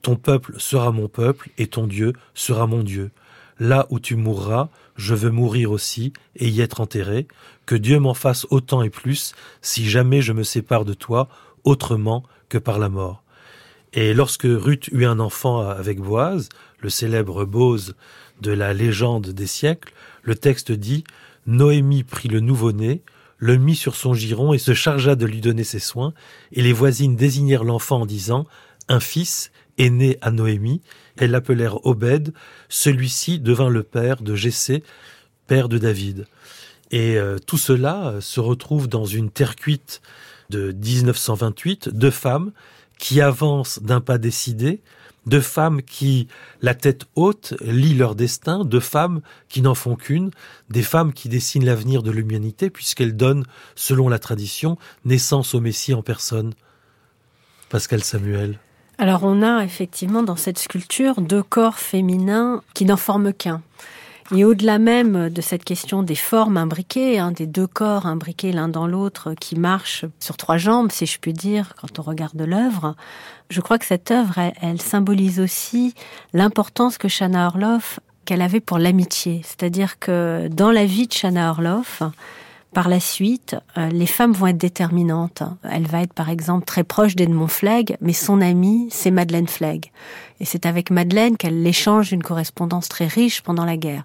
ton 0.08 0.16
peuple 0.16 0.54
sera 0.58 0.94
mon 0.94 1.10
peuple 1.10 1.50
et 1.58 1.68
ton 1.68 1.86
Dieu 1.86 2.14
sera 2.34 2.66
mon 2.66 2.82
Dieu. 2.82 3.12
Là 3.60 3.88
où 3.90 4.00
tu 4.00 4.16
mourras, 4.16 4.70
je 4.96 5.14
veux 5.14 5.32
mourir 5.32 5.70
aussi 5.70 6.14
et 6.38 6.48
y 6.48 6.62
être 6.62 6.80
enterré. 6.80 7.28
Que 7.66 7.76
Dieu 7.76 8.00
m'en 8.00 8.14
fasse 8.14 8.48
autant 8.50 8.84
et 8.84 8.90
plus 8.90 9.34
si 9.62 9.90
jamais 9.90 10.22
je 10.22 10.32
me 10.32 10.44
sépare 10.44 10.86
de 10.86 10.94
toi 10.94 11.28
autrement 11.66 12.24
que 12.48 12.58
par 12.58 12.80
la 12.80 12.88
mort. 12.88 13.22
Et 13.92 14.14
lorsque 14.14 14.48
Ruth 14.48 14.88
eut 14.94 15.04
un 15.04 15.20
enfant 15.20 15.68
avec 15.68 16.00
Boaz, 16.00 16.48
le 16.80 16.90
célèbre 16.90 17.44
Bose 17.44 17.98
de 18.40 18.52
la 18.52 18.74
légende 18.74 19.32
des 19.32 19.46
siècles, 19.48 19.94
le 20.24 20.36
texte 20.36 20.72
dit 20.72 21.04
Noémie 21.48 22.06
prit 22.06 22.30
le 22.30 22.40
nouveau-né, 22.40 23.02
le 23.40 23.58
mit 23.58 23.76
sur 23.76 23.98
son 23.98 24.14
giron 24.14 24.54
et 24.54 24.58
se 24.58 24.74
chargea 24.74 25.16
de 25.16 25.26
lui 25.26 25.42
donner 25.42 25.66
ses 25.66 25.80
soins, 25.80 26.14
et 26.54 26.62
les 26.62 26.72
voisines 26.72 27.18
désignèrent 27.18 27.66
l'enfant 27.66 28.04
en 28.04 28.06
disant 28.06 28.46
Un 28.88 29.02
fils, 29.02 29.52
est 29.77 29.89
né 29.89 30.17
à 30.22 30.31
Noémie, 30.31 30.81
elles 31.17 31.31
l'appelèrent 31.31 31.86
Obed, 31.86 32.34
celui-ci 32.69 33.39
devint 33.39 33.69
le 33.69 33.84
père 33.84 34.22
de 34.22 34.36
Jessé, 34.36 34.84
père 35.48 35.69
de 35.69 35.77
David. 35.77 36.25
Et 36.91 37.17
euh, 37.17 37.38
tout 37.38 37.57
cela 37.57 38.07
euh, 38.07 38.22
se 38.22 38.39
retrouve 38.39 38.88
dans 38.88 39.05
une 39.05 39.29
terre 39.29 39.55
cuite 39.55 40.01
de 40.50 40.72
1928, 40.72 41.89
deux 41.89 42.12
femmes 42.12 42.51
qui 42.98 43.22
avancent 43.22 43.81
d'un 43.81 44.01
pas 44.01 44.17
décidé, 44.17 44.81
deux 45.25 45.41
femmes 45.41 45.81
qui, 45.81 46.29
la 46.62 46.74
tête 46.74 47.05
haute, 47.15 47.53
lient 47.62 47.96
leur 47.96 48.15
destin, 48.15 48.63
deux 48.63 48.79
femmes 48.79 49.22
qui 49.50 49.62
n'en 49.62 49.75
font 49.75 49.96
qu'une, 49.96 50.31
des 50.69 50.84
femmes 50.84 51.12
qui 51.12 51.27
dessinent 51.27 51.65
l'avenir 51.65 52.01
de 52.01 52.12
l'humanité 52.12 52.69
puisqu'elles 52.69 53.17
donnent, 53.17 53.46
selon 53.75 54.07
la 54.07 54.19
tradition, 54.19 54.77
naissance 55.03 55.53
au 55.53 55.60
Messie 55.60 55.93
en 55.93 56.01
personne. 56.01 56.53
Pascal 57.69 58.01
Samuel. 58.03 58.57
Alors 59.00 59.24
on 59.24 59.44
a 59.44 59.63
effectivement 59.63 60.24
dans 60.24 60.36
cette 60.36 60.58
sculpture 60.58 61.22
deux 61.22 61.44
corps 61.44 61.77
féminins 61.77 62.63
qui 62.74 62.86
n'en 62.86 62.98
forment 62.98 63.32
qu'un. 63.32 63.62
Et 64.36 64.44
au-delà 64.44 64.80
même 64.80 65.30
de 65.30 65.42
cette 65.42 65.63
question 65.63 66.04
des 66.04 66.16
formes 66.16 66.58
imbriquées, 66.58 67.18
hein, 67.20 67.32
des 67.32 67.48
deux 67.48 67.68
corps 67.68 68.08
imbriqués 68.08 68.51
l'un 68.51 68.68
dans 68.68 68.88
l'autre 68.88 69.36
qui 69.39 69.56
marchent 69.56 70.06
sur 70.20 70.36
trois 70.36 70.58
jambes, 70.58 70.92
si 70.92 71.06
je 71.06 71.18
puis 71.20 71.32
dire, 71.32 71.74
quand 71.80 72.00
on 72.00 72.01
regarde 72.01 72.42
l'œuvre, 72.42 72.96
je 73.50 73.62
crois 73.62 73.77
que 73.77 73.86
cette 73.86 74.12
œuvre, 74.12 74.38
elle, 74.62 74.82
symbolise 74.82 75.39
aussi 75.39 75.94
l'importance 76.34 76.98
que 76.98 77.08
Shana 77.08 77.48
Orloff 77.48 78.00
qu'elle 78.25 78.42
avait 78.42 78.60
pour 78.60 78.80
l'amitié. 78.80 79.42
C'est-à-dire 79.46 80.00
que 80.00 80.50
dans 80.51 80.72
la 80.72 80.86
vie 80.86 81.08
de 81.08 81.13
Shana 81.13 81.50
Orloff, 81.51 82.04
par 82.74 82.90
la 82.90 83.00
suite, 83.00 83.56
euh, 83.78 83.90
les 83.90 84.06
femmes 84.06 84.34
vont 84.34 84.48
être 84.48 84.58
déterminantes. 84.58 85.44
Elle 85.64 85.88
va 85.88 86.02
être 86.02 86.14
par 86.14 86.30
exemple 86.30 86.66
très 86.66 86.84
proche 86.84 87.16
d'Edmond 87.16 87.48
Flegg, 87.48 87.98
mais 88.02 88.14
son 88.14 88.42
amie, 88.42 88.88
c'est 88.92 89.12
Madeleine 89.12 89.48
Flegg. 89.48 89.92
Et 90.40 90.46
c'est 90.46 90.66
avec 90.66 90.92
Madeleine 90.92 91.38
qu'elle 91.38 91.66
échange 91.66 92.12
une 92.12 92.22
correspondance 92.22 92.90
très 92.90 93.08
riche 93.08 93.42
pendant 93.42 93.66
la 93.66 93.78
guerre. 93.78 94.04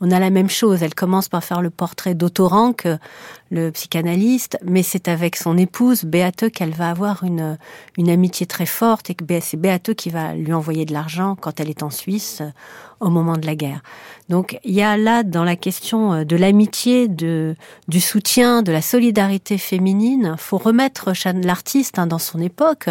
On 0.00 0.10
a 0.10 0.18
la 0.18 0.30
même 0.30 0.48
chose. 0.48 0.82
Elle 0.82 0.94
commence 0.94 1.28
par 1.28 1.44
faire 1.44 1.62
le 1.62 1.70
portrait 1.70 2.14
d'Otto 2.14 2.48
Rank, 2.48 2.88
le 3.50 3.70
psychanalyste, 3.70 4.58
mais 4.64 4.82
c'est 4.82 5.08
avec 5.08 5.36
son 5.36 5.56
épouse, 5.56 6.04
Beate, 6.04 6.50
qu'elle 6.50 6.72
va 6.72 6.90
avoir 6.90 7.24
une, 7.24 7.58
une 7.96 8.10
amitié 8.10 8.46
très 8.46 8.66
forte 8.66 9.10
et 9.10 9.14
que 9.14 9.24
c'est 9.40 9.56
Beate 9.56 9.94
qui 9.94 10.10
va 10.10 10.34
lui 10.34 10.52
envoyer 10.52 10.84
de 10.84 10.92
l'argent 10.92 11.36
quand 11.40 11.60
elle 11.60 11.70
est 11.70 11.82
en 11.82 11.90
Suisse 11.90 12.42
au 13.00 13.10
moment 13.10 13.36
de 13.36 13.46
la 13.46 13.54
guerre. 13.54 13.82
Donc 14.28 14.58
il 14.64 14.72
y 14.72 14.82
a 14.82 14.96
là 14.96 15.22
dans 15.22 15.44
la 15.44 15.56
question 15.56 16.12
euh, 16.12 16.24
de 16.24 16.36
l'amitié, 16.36 17.08
de 17.08 17.56
du 17.88 18.00
soutien, 18.00 18.62
de 18.62 18.72
la 18.72 18.80
solidarité 18.80 19.58
féminine, 19.58 20.36
faut 20.38 20.56
remettre 20.56 21.12
l'artiste 21.44 21.98
hein, 21.98 22.06
dans 22.06 22.18
son 22.18 22.40
époque. 22.40 22.88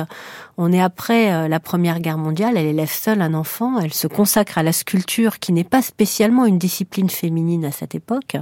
On 0.57 0.72
est 0.72 0.81
après 0.81 1.33
euh, 1.33 1.48
la 1.48 1.60
Première 1.60 2.00
Guerre 2.00 2.19
mondiale, 2.19 2.55
elle 2.57 2.67
élève 2.67 2.91
seule 2.91 3.22
un 3.22 3.33
enfant, 3.33 3.79
elle 3.79 3.93
se 3.93 4.07
consacre 4.07 4.60
à 4.60 4.63
la 4.63 4.74
sculpture 4.74 5.39
qui 5.39 5.53
n'est 5.53 5.63
pas 5.63 5.81
spécialement 5.81 6.45
une 6.45 6.60
discipline 6.60 7.10
féminine 7.10 7.65
à 7.65 7.72
cette 7.72 7.95
époque, 7.95 8.36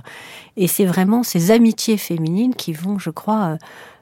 et 0.58 0.68
c'est 0.68 0.86
vraiment 0.86 1.24
ces 1.24 1.51
amitiés 1.51 1.98
féminines 1.98 2.56
qui 2.56 2.74
vont, 2.74 3.00
je 3.00 3.10
crois, 3.10 3.58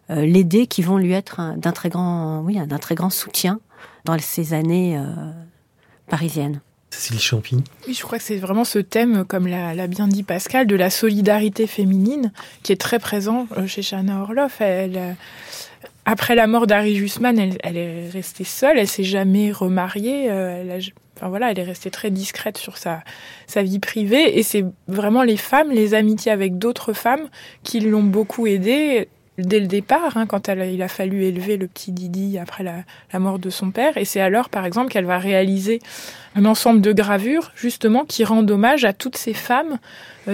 euh, 0.09 0.25
l'aider, 0.25 0.65
qui 0.65 0.81
vont 0.81 0.97
lui 0.97 1.11
être 1.11 1.53
d'un 1.57 1.71
très 1.71 1.89
grand, 1.89 2.41
oui, 2.41 2.55
d'un 2.55 2.79
très 2.79 2.95
grand 2.95 3.11
soutien 3.11 3.59
dans 4.05 4.17
ces 4.17 4.53
années 4.53 4.99
parisiennes. 6.07 6.61
Cécile 6.99 7.19
Champigny 7.21 7.63
Oui, 7.87 7.93
je 7.93 8.03
crois 8.03 8.17
que 8.17 8.23
c'est 8.23 8.35
vraiment 8.35 8.65
ce 8.65 8.77
thème, 8.79 9.23
comme 9.23 9.47
l'a 9.47 9.87
bien 9.87 10.07
dit 10.07 10.23
Pascal, 10.23 10.67
de 10.67 10.75
la 10.75 10.89
solidarité 10.89 11.65
féminine 11.65 12.33
qui 12.61 12.73
est 12.73 12.81
très 12.81 12.99
présent 12.99 13.47
euh, 13.57 13.67
chez 13.67 13.81
Shana 13.81 14.21
Orloff. 14.21 14.57
Euh, 14.61 15.13
après 16.05 16.35
la 16.35 16.45
mort 16.45 16.67
d'Harry 16.67 16.95
Jusman, 16.95 17.39
elle, 17.63 17.77
est 17.77 18.09
restée 18.09 18.43
seule, 18.43 18.77
elle 18.77 18.87
s'est 18.87 19.03
jamais 19.05 19.51
remariée. 19.51 20.29
Euh, 20.29 20.61
elle 20.61 20.81
enfin 21.15 21.29
voilà, 21.29 21.51
elle 21.51 21.59
est 21.59 21.63
restée 21.63 21.89
très 21.89 22.11
discrète 22.11 22.57
sur 22.57 22.77
sa 22.77 23.03
vie 23.55 23.79
privée. 23.79 24.37
Et 24.37 24.43
c'est 24.43 24.65
vraiment 24.87 25.23
les 25.23 25.37
femmes, 25.37 25.71
les 25.71 25.93
amitiés 25.93 26.31
avec 26.31 26.57
d'autres 26.57 26.93
femmes 26.93 27.29
qui 27.63 27.79
l'ont 27.79 28.03
beaucoup 28.03 28.45
aidée 28.45 29.07
dès 29.43 29.59
le 29.59 29.67
départ, 29.67 30.17
hein, 30.17 30.25
quand 30.25 30.49
elle, 30.49 30.71
il 30.73 30.81
a 30.81 30.87
fallu 30.87 31.23
élever 31.23 31.57
le 31.57 31.67
petit 31.67 31.91
Didi 31.91 32.37
après 32.37 32.63
la, 32.63 32.83
la 33.13 33.19
mort 33.19 33.39
de 33.39 33.49
son 33.49 33.71
père. 33.71 33.97
Et 33.97 34.05
c'est 34.05 34.21
alors, 34.21 34.49
par 34.49 34.65
exemple, 34.65 34.91
qu'elle 34.91 35.05
va 35.05 35.17
réaliser 35.17 35.79
un 36.35 36.45
ensemble 36.45 36.81
de 36.81 36.93
gravures, 36.93 37.51
justement, 37.55 38.05
qui 38.05 38.23
rendent 38.23 38.49
hommage 38.51 38.85
à 38.85 38.93
toutes 38.93 39.17
ces 39.17 39.33
femmes 39.33 39.79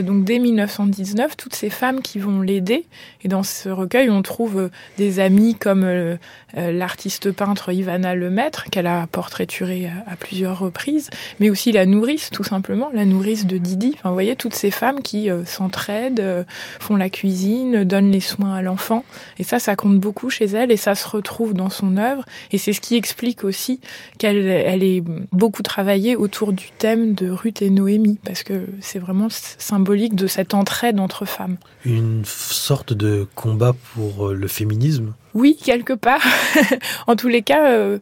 donc 0.01 0.23
dès 0.23 0.39
1919, 0.39 1.37
toutes 1.37 1.55
ces 1.55 1.69
femmes 1.69 2.01
qui 2.01 2.19
vont 2.19 2.41
l'aider. 2.41 2.85
Et 3.23 3.27
dans 3.27 3.43
ce 3.43 3.69
recueil, 3.69 4.09
on 4.09 4.21
trouve 4.21 4.57
euh, 4.59 4.69
des 4.97 5.19
amis 5.19 5.55
comme 5.55 5.83
euh, 5.83 6.17
l'artiste 6.55 7.31
peintre 7.31 7.71
Ivana 7.71 8.15
Lemaître, 8.15 8.65
qu'elle 8.71 8.87
a 8.87 9.07
portraituré 9.07 9.89
à, 10.07 10.15
plusieurs 10.15 10.59
reprises, 10.59 11.09
mais 11.39 11.49
aussi 11.49 11.71
la 11.71 11.85
nourrice, 11.85 12.29
tout 12.31 12.43
simplement, 12.43 12.89
la 12.93 13.05
nourrice 13.05 13.45
de 13.45 13.57
Didi. 13.57 13.93
Enfin, 13.95 14.09
vous 14.09 14.15
voyez, 14.15 14.35
toutes 14.35 14.55
ces 14.55 14.71
femmes 14.71 15.01
qui 15.01 15.29
s'entraident, 15.45 16.45
font 16.79 16.95
la 16.95 17.09
cuisine, 17.09 17.83
donnent 17.83 18.11
les 18.11 18.19
soins 18.21 18.53
à 18.53 18.61
l'enfant. 18.61 19.03
Et 19.37 19.43
ça, 19.43 19.59
ça 19.59 19.75
compte 19.75 19.99
beaucoup 19.99 20.29
chez 20.29 20.45
elle 20.45 20.71
et 20.71 20.77
ça 20.77 20.95
se 20.95 21.07
retrouve 21.07 21.53
dans 21.53 21.69
son 21.69 21.97
œuvre. 21.97 22.23
Et 22.51 22.57
c'est 22.57 22.73
ce 22.73 22.81
qui 22.81 22.95
explique 22.95 23.43
aussi 23.43 23.79
qu'elle 24.17 24.47
elle 24.47 24.83
est 24.83 25.03
beaucoup 25.31 25.63
travaillée 25.63 26.15
autour 26.15 26.53
du 26.53 26.69
thème 26.77 27.13
de 27.13 27.29
Ruth 27.29 27.61
et 27.61 27.69
Noémie, 27.69 28.19
parce 28.23 28.43
que 28.43 28.65
c'est 28.81 28.99
vraiment 28.99 29.27
symbolique 29.29 29.84
de 29.85 30.27
cette 30.27 30.53
entraide 30.53 30.99
entre 30.99 31.25
femmes. 31.25 31.57
Une 31.85 32.23
sorte 32.25 32.93
de 32.93 33.27
combat 33.35 33.73
pour 33.93 34.27
euh, 34.27 34.33
le 34.33 34.47
féminisme? 34.47 35.13
Oui, 35.33 35.57
quelque 35.61 35.93
part. 35.93 36.23
en 37.07 37.15
tous 37.15 37.27
les 37.27 37.41
cas, 37.41 37.69
euh, 37.69 37.99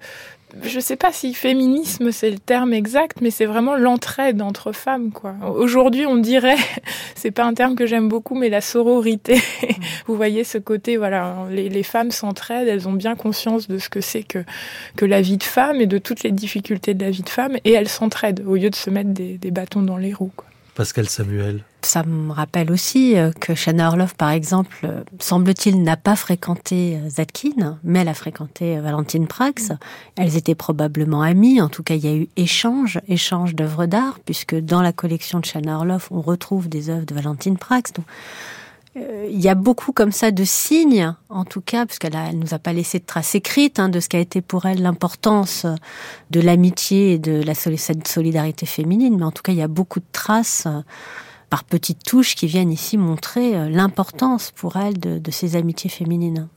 je 0.63 0.80
sais 0.80 0.96
pas 0.96 1.12
si 1.12 1.34
féminisme 1.34 2.12
c'est 2.12 2.32
le 2.32 2.40
terme 2.40 2.74
exact, 2.74 3.20
mais 3.22 3.32
c'est 3.32 3.46
vraiment 3.46 3.75
l'entraide 3.75 4.42
entre 4.42 4.72
femmes, 4.72 5.12
quoi. 5.12 5.36
Aujourd'hui, 5.56 6.06
on 6.06 6.16
dirait, 6.16 6.58
c'est 7.16 7.32
pas 7.32 7.44
un 7.44 7.54
terme 7.54 7.75
que 7.75 7.86
j'aime 7.86 8.08
beaucoup, 8.08 8.36
mais 8.36 8.50
la 8.50 8.62
sororité. 8.62 9.42
Vous 10.08 10.16
voyez 10.16 10.44
ce 10.44 10.58
côté, 10.58 10.98
voilà, 10.98 11.48
les, 11.52 11.84
femmes 11.84 12.12
s'entraident, 12.12 12.68
elles 12.68 12.88
ont 12.88 12.94
bien 12.94 13.16
conscience 13.16 13.68
de 13.68 13.78
ce 13.78 13.90
que 13.90 14.02
c'est 14.02 14.24
que, 14.24 14.40
que 14.96 15.06
la 15.06 15.22
vie 15.22 15.38
de 15.38 15.44
femme 15.44 15.82
et 15.82 15.88
de 15.88 15.98
toutes 15.98 16.24
les 16.24 16.32
difficultés 16.32 16.94
de 16.94 17.04
la 17.04 17.12
vie 17.12 17.24
de 17.24 17.30
femme, 17.30 17.58
et 17.66 17.74
elles 17.74 17.90
s'entraident 17.90 18.44
au 18.48 18.56
lieu 18.56 18.70
de 18.70 18.75
se 18.75 18.90
mettre 18.90 19.10
des, 19.10 19.38
des 19.38 19.52
bâtons 19.52 19.82
dans 19.82 19.98
les 19.98 20.13
roues, 20.13 20.32
quoi. 20.36 20.48
Pascal 20.75 21.08
Samuel. 21.08 21.63
Ça 21.82 22.03
me 22.03 22.32
rappelle 22.32 22.72
aussi 22.72 23.18
euh, 23.18 23.32
que 23.32 23.56
Shanna 23.56 23.89
Orloff, 23.89 24.15
par 24.15 24.32
exemple, 24.32 24.75
euh, 24.86 25.03
semble-t-il, 25.20 25.84
n'a 25.84 25.98
pas 25.98 26.15
fréquenté 26.15 26.98
euh, 26.98 27.10
Zadkine, 27.10 27.77
mais 27.84 28.00
elle 28.00 28.08
a 28.08 28.13
fréquenté 28.13 28.80
Valentine 28.80 29.27
Prax. 29.27 29.72
Elles 30.15 30.38
étaient 30.38 30.56
probablement 30.56 31.22
amies. 31.22 31.62
En 31.62 31.70
tout 31.70 31.84
cas, 31.84 31.96
il 31.96 32.06
y 32.06 32.08
a 32.08 32.15
eu 32.15 32.27
échange, 32.38 33.00
échange 33.08 33.53
d'œuvres 33.53 33.86
d'art, 33.86 34.20
puisque 34.25 34.56
dans 34.56 34.82
la 34.82 34.94
collection 34.94 35.39
de 35.39 35.46
Shanna 35.46 35.77
Orloff, 35.77 36.10
on 36.12 36.22
retrouve 36.22 36.70
des 36.70 36.89
œuvres 36.89 37.06
de 37.06 37.13
Valentine 37.13 37.58
Prax. 37.58 37.94
Il 38.96 39.42
y 39.42 39.50
a 39.50 39.56
beaucoup 39.56 39.92
comme 39.92 40.12
ça 40.12 40.30
de 40.30 40.44
signes, 40.44 41.16
en 41.30 41.46
tout 41.46 41.62
cas, 41.62 41.86
parce 41.86 41.98
qu'elle 41.98 42.16
elle 42.16 42.38
nous 42.38 42.54
a 42.54 42.60
pas 42.60 42.74
laissé 42.74 43.00
de 43.00 43.06
traces 43.06 43.34
écrites 43.34 43.80
hein, 43.80 43.90
de 43.90 44.00
ce 44.00 44.08
qu'a 44.08 44.20
été 44.20 44.42
pour 44.42 44.66
elle 44.66 44.84
l'importance 44.84 45.66
de 46.30 46.40
l'amitié 46.40 47.14
et 47.14 47.20
de 47.20 47.42
la 47.42 47.56
solidarité 47.56 48.66
féminine, 48.66 49.18
mais 49.18 49.26
en 49.26 49.32
tout 49.32 49.42
cas, 49.42 49.52
il 49.52 49.58
y 49.58 49.64
a 49.64 49.68
beaucoup 49.68 50.00
de 50.00 50.06
traces 50.12 50.66
euh, 50.68 50.82
par 51.50 51.64
petites 51.64 52.04
touches 52.04 52.36
qui 52.36 52.46
viennent 52.46 52.72
ici 52.72 52.98
montrer 52.98 53.56
euh, 53.56 53.70
l'importance 53.70 54.52
pour 54.52 54.78
elle 54.78 55.00
de 55.00 55.32
ces 55.32 55.56
amitiés 55.56 55.90
féminines. 55.90 56.48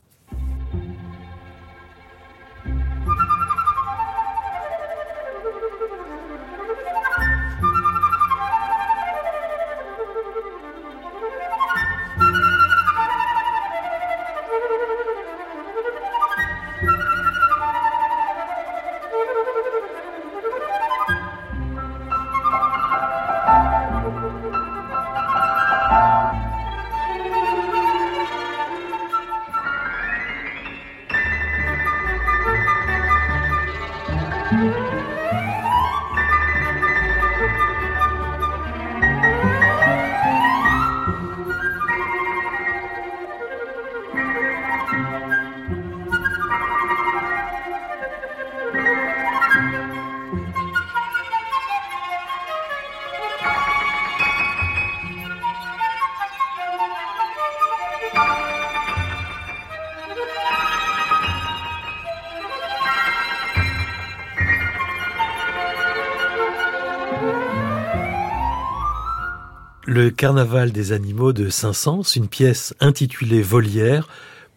Le 69.89 70.09
Carnaval 70.09 70.73
des 70.73 70.91
animaux 70.91 71.31
de 71.31 71.47
Saint-Saëns, 71.47 72.01
une 72.17 72.27
pièce 72.27 72.75
intitulée 72.81 73.41
Volière, 73.41 74.09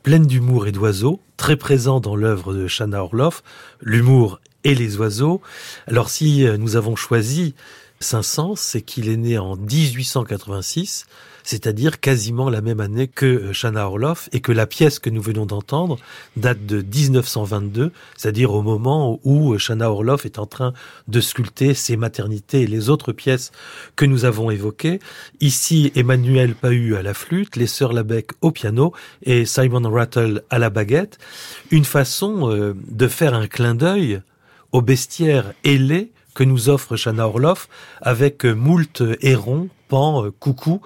pleine 0.03 0.27
d'humour 0.27 0.67
et 0.67 0.73
d'oiseaux, 0.73 1.21
très 1.37 1.55
présent 1.55 2.01
dans 2.01 2.17
l'œuvre 2.17 2.53
de 2.53 2.67
Chana 2.67 3.05
Orloff, 3.05 3.45
l'humour 3.81 4.41
et 4.65 4.75
les 4.75 4.97
oiseaux. 4.97 5.41
Alors 5.87 6.11
si 6.11 6.45
nous 6.59 6.75
avons 6.75 6.97
choisi 6.97 7.55
Saint-Saëns, 8.01 8.57
c'est 8.57 8.83
qu'il 8.83 9.09
est 9.09 9.17
né 9.17 9.39
en 9.39 9.55
1886 9.55 11.07
c'est-à-dire 11.43 12.01
quasiment 12.01 12.51
la 12.51 12.61
même 12.61 12.81
année 12.81 13.09
que 13.09 13.53
Shana 13.53 13.87
Orloff, 13.87 14.29
et 14.33 14.41
que 14.41 14.53
la 14.53 14.67
pièce 14.67 14.99
que 14.99 15.11
nous 15.11 15.23
venons 15.23 15.47
d'entendre 15.47 15.99
date 16.37 16.67
de 16.67 16.83
1922, 16.83 17.93
c'est-à-dire 18.17 18.53
au 18.53 18.63
moment 18.63 19.21
où 19.25 19.57
Shana 19.59 19.91
Orloff 19.91 20.27
est 20.27 20.39
en 20.39 20.47
train 20.47 20.73
de 21.09 21.21
sculpter 21.21 21.75
ses 21.75 21.97
maternités 21.97 22.63
et 22.63 22.67
les 22.67 22.89
autres 22.89 23.13
pièces 23.13 23.53
que 23.97 24.05
nous 24.05 24.25
avons 24.25 24.51
évoquées. 24.51 25.01
Ici, 25.41 25.93
Emmanuel 25.95 26.55
Pahu 26.55 26.97
à 26.97 27.03
la 27.03 27.15
flûte, 27.15 27.57
les 27.57 27.67
sœurs 27.67 27.93
Labec 27.93 28.31
au 28.41 28.51
piano 28.51 28.93
et 29.23 29.45
Simon 29.45 29.89
Rattle 29.91 30.43
à 30.51 30.59
la 30.59 30.71
baguette. 30.71 31.19
Une 31.71 31.85
façon 31.85 32.51
euh, 32.51 32.75
de 32.89 33.09
faire 33.09 33.35
un 33.35 33.47
clin 33.47 33.75
d'œil 33.75 34.21
au 34.73 34.83
bestiaire 34.83 35.53
ailé 35.65 36.13
que 36.35 36.45
nous 36.45 36.69
offre 36.69 36.97
Shana 36.97 37.27
Orloff 37.27 37.69
avec 38.01 38.45
moult 38.45 39.03
hérons, 39.21 39.69
pans, 39.89 40.25
euh, 40.25 40.31
coucou 40.31 40.81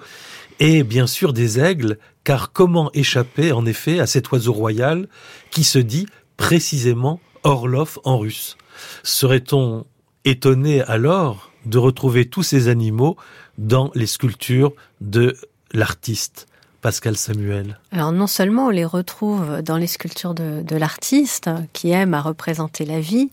et 0.59 0.83
bien 0.83 1.07
sûr 1.07 1.33
des 1.33 1.59
aigles, 1.59 1.97
car 2.23 2.51
comment 2.51 2.89
échapper 2.93 3.51
en 3.51 3.65
effet 3.65 3.99
à 3.99 4.07
cet 4.07 4.31
oiseau 4.31 4.53
royal 4.53 5.07
qui 5.51 5.63
se 5.63 5.79
dit 5.79 6.07
précisément 6.37 7.19
Orlov 7.43 7.99
en 8.03 8.17
russe? 8.17 8.57
Serait-on 9.03 9.85
étonné 10.23 10.81
alors 10.81 11.51
de 11.65 11.77
retrouver 11.77 12.25
tous 12.25 12.43
ces 12.43 12.67
animaux 12.67 13.15
dans 13.57 13.91
les 13.95 14.07
sculptures 14.07 14.73
de 15.01 15.35
l'artiste 15.71 16.47
Pascal 16.81 17.17
Samuel? 17.17 17.79
Alors 17.91 18.11
non 18.11 18.27
seulement 18.27 18.67
on 18.67 18.69
les 18.69 18.85
retrouve 18.85 19.61
dans 19.61 19.77
les 19.77 19.87
sculptures 19.87 20.33
de 20.33 20.75
l'artiste 20.75 21.49
qui 21.73 21.91
aime 21.91 22.13
à 22.13 22.21
représenter 22.21 22.85
la 22.85 22.99
vie, 22.99 23.29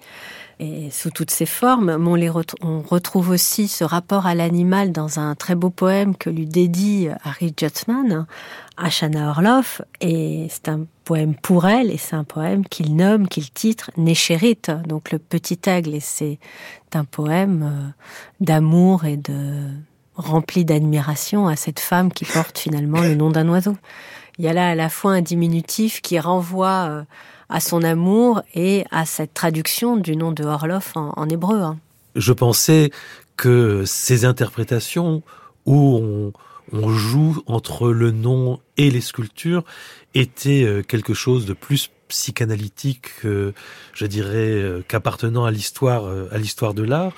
et 0.62 0.90
sous 0.90 1.10
toutes 1.10 1.32
ses 1.32 1.46
formes. 1.46 1.90
On, 2.06 2.14
les 2.14 2.30
on 2.30 2.80
retrouve 2.82 3.30
aussi 3.30 3.66
ce 3.66 3.82
rapport 3.82 4.26
à 4.26 4.34
l'animal 4.34 4.92
dans 4.92 5.18
un 5.18 5.34
très 5.34 5.56
beau 5.56 5.70
poème 5.70 6.16
que 6.16 6.30
lui 6.30 6.46
dédie 6.46 7.08
Harry 7.24 7.52
Jutzman 7.58 8.26
à 8.76 8.88
Shana 8.88 9.30
Orloff. 9.30 9.82
Et 10.00 10.46
c'est 10.50 10.68
un 10.68 10.86
poème 11.04 11.34
pour 11.34 11.66
elle, 11.66 11.90
et 11.90 11.96
c'est 11.96 12.14
un 12.14 12.22
poème 12.22 12.64
qu'il 12.64 12.94
nomme, 12.94 13.26
qu'il 13.26 13.50
titre 13.50 13.90
Néchérit, 13.96 14.58
donc 14.86 15.10
le 15.10 15.18
petit 15.18 15.58
aigle. 15.66 15.94
Et 15.96 16.00
c'est 16.00 16.38
un 16.94 17.04
poème 17.04 17.62
euh, 17.64 18.04
d'amour 18.40 19.04
et 19.04 19.16
de 19.16 19.68
rempli 20.14 20.64
d'admiration 20.64 21.48
à 21.48 21.56
cette 21.56 21.80
femme 21.80 22.12
qui 22.12 22.24
porte 22.24 22.58
finalement 22.58 23.00
le 23.00 23.16
nom 23.16 23.30
d'un 23.30 23.48
oiseau. 23.48 23.76
Il 24.38 24.44
y 24.44 24.48
a 24.48 24.52
là 24.52 24.68
à 24.68 24.74
la 24.76 24.88
fois 24.88 25.12
un 25.12 25.22
diminutif 25.22 26.00
qui 26.02 26.20
renvoie 26.20 26.86
euh, 26.88 27.02
à 27.52 27.60
son 27.60 27.82
amour 27.82 28.42
et 28.54 28.84
à 28.90 29.04
cette 29.04 29.34
traduction 29.34 29.96
du 29.96 30.16
nom 30.16 30.32
de 30.32 30.42
Orloff 30.42 30.92
en, 30.96 31.28
hébreu. 31.28 31.60
Hein. 31.60 31.78
Je 32.16 32.32
pensais 32.32 32.90
que 33.36 33.84
ces 33.84 34.24
interprétations 34.24 35.22
où 35.66 36.00
on, 36.02 36.32
on 36.72 36.88
joue 36.88 37.42
entre 37.46 37.90
le 37.90 38.10
nom 38.10 38.58
et 38.78 38.90
les 38.90 39.02
sculptures 39.02 39.64
étaient 40.14 40.64
euh, 40.64 40.82
quelque 40.82 41.12
chose 41.12 41.44
de 41.44 41.52
plus 41.52 41.90
psychanalytique, 42.08 43.10
je 43.22 44.06
dirais, 44.06 44.50
euh, 44.50 44.82
qu'appartenant 44.86 45.44
à 45.44 45.50
l'histoire, 45.50 46.06
euh, 46.06 46.28
à 46.32 46.38
l'histoire 46.38 46.72
de 46.72 46.82
l'art. 46.82 47.12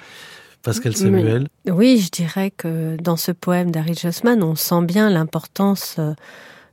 Pascal 0.62 0.96
Samuel. 0.96 1.48
oui, 1.68 1.98
je 1.98 2.10
dirais 2.10 2.50
que 2.50 2.96
dans 2.96 3.18
ce 3.18 3.32
poème 3.32 3.70
d'Harry 3.70 3.94
Jossman, 3.94 4.42
on 4.42 4.54
sent 4.54 4.82
bien 4.82 5.10
l'importance 5.10 6.00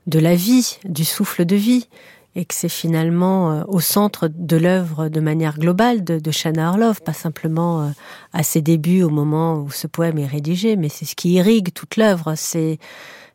de 0.08 0.20
la 0.20 0.34
vie, 0.34 0.78
du 0.86 1.04
souffle 1.04 1.44
de 1.44 1.58
vie 1.58 1.90
et 2.36 2.46
que 2.46 2.54
c'est 2.54 2.70
finalement 2.70 3.52
euh, 3.52 3.64
au 3.68 3.80
centre 3.80 4.30
de 4.34 4.58
l'œuvre 4.58 5.10
de 5.10 5.20
manière 5.20 5.58
globale 5.58 6.04
de, 6.04 6.32
Shana 6.32 6.70
Orlov, 6.70 7.02
pas 7.02 7.14
simplement 7.14 7.82
euh, 7.82 7.90
à 8.34 8.44
ses 8.44 8.62
débuts 8.62 9.04
au 9.04 9.10
moment 9.10 9.56
où 9.56 9.70
ce 9.70 9.88
poème 9.88 10.18
est 10.18 10.28
rédigé, 10.28 10.76
mais 10.76 10.90
c'est 10.90 11.06
ce 11.06 11.16
qui 11.16 11.34
irrigue 11.34 11.74
toute 11.74 11.98
l'œuvre, 11.98 12.34
c'est 12.36 12.80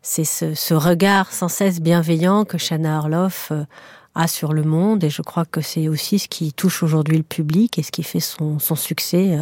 c'est 0.03 0.25
ce, 0.25 0.55
ce, 0.55 0.73
regard 0.73 1.33
sans 1.33 1.49
cesse 1.49 1.81
bienveillant 1.81 2.45
que 2.45 2.59
Shana 2.59 2.99
Orloff 2.99 3.49
euh, 3.51 3.65
a 4.15 4.29
sur 4.29 4.53
le 4.53 4.63
monde 4.63 5.03
et 5.03 5.11
je 5.11 5.21
crois 5.21 5.45
que 5.45 5.61
c'est 5.61 5.89
aussi 5.89 6.21
ce 6.21 6.29
qui 6.29 6.53
touche 6.53 6.85
aujourd'hui 6.85 7.17
le 7.17 7.25
public 7.25 7.77
et 7.79 7.83
ce 7.83 7.91
qui 7.91 8.05
fait 8.05 8.21
son, 8.21 8.61
son 8.61 8.77
succès 8.77 9.37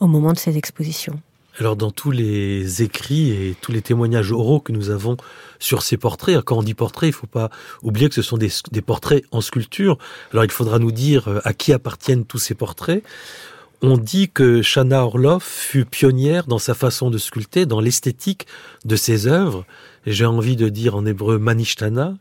au 0.00 0.08
moment 0.08 0.32
de 0.32 0.38
ses 0.38 0.58
expositions. 0.58 1.20
Alors 1.60 1.76
dans 1.76 1.90
tous 1.90 2.10
les 2.10 2.82
écrits 2.82 3.32
et 3.32 3.54
tous 3.60 3.70
les 3.70 3.82
témoignages 3.82 4.32
oraux 4.32 4.60
que 4.60 4.72
nous 4.72 4.88
avons 4.88 5.18
sur 5.58 5.82
ces 5.82 5.98
portraits, 5.98 6.40
quand 6.40 6.56
on 6.56 6.62
dit 6.62 6.72
portrait, 6.72 7.08
il 7.08 7.10
ne 7.10 7.16
faut 7.16 7.26
pas 7.26 7.50
oublier 7.82 8.08
que 8.08 8.14
ce 8.14 8.22
sont 8.22 8.38
des, 8.38 8.48
des 8.72 8.80
portraits 8.80 9.24
en 9.30 9.42
sculpture. 9.42 9.98
Alors 10.32 10.44
il 10.44 10.50
faudra 10.50 10.78
nous 10.78 10.90
dire 10.90 11.28
euh, 11.28 11.40
à 11.44 11.52
qui 11.52 11.74
appartiennent 11.74 12.24
tous 12.24 12.38
ces 12.38 12.54
portraits. 12.54 13.04
On 13.82 13.98
dit 13.98 14.30
que 14.30 14.62
Shana 14.62 15.04
Orloff 15.04 15.44
fut 15.44 15.84
pionnière 15.84 16.46
dans 16.46 16.58
sa 16.58 16.72
façon 16.72 17.10
de 17.10 17.18
sculpter, 17.18 17.66
dans 17.66 17.80
l'esthétique 17.80 18.46
de 18.86 18.96
ses 18.96 19.26
œuvres. 19.26 19.66
J'ai 20.06 20.26
envie 20.26 20.56
de 20.56 20.68
dire 20.68 20.96
en 20.96 21.04
hébreu 21.04 21.38
manishtana. 21.38 22.14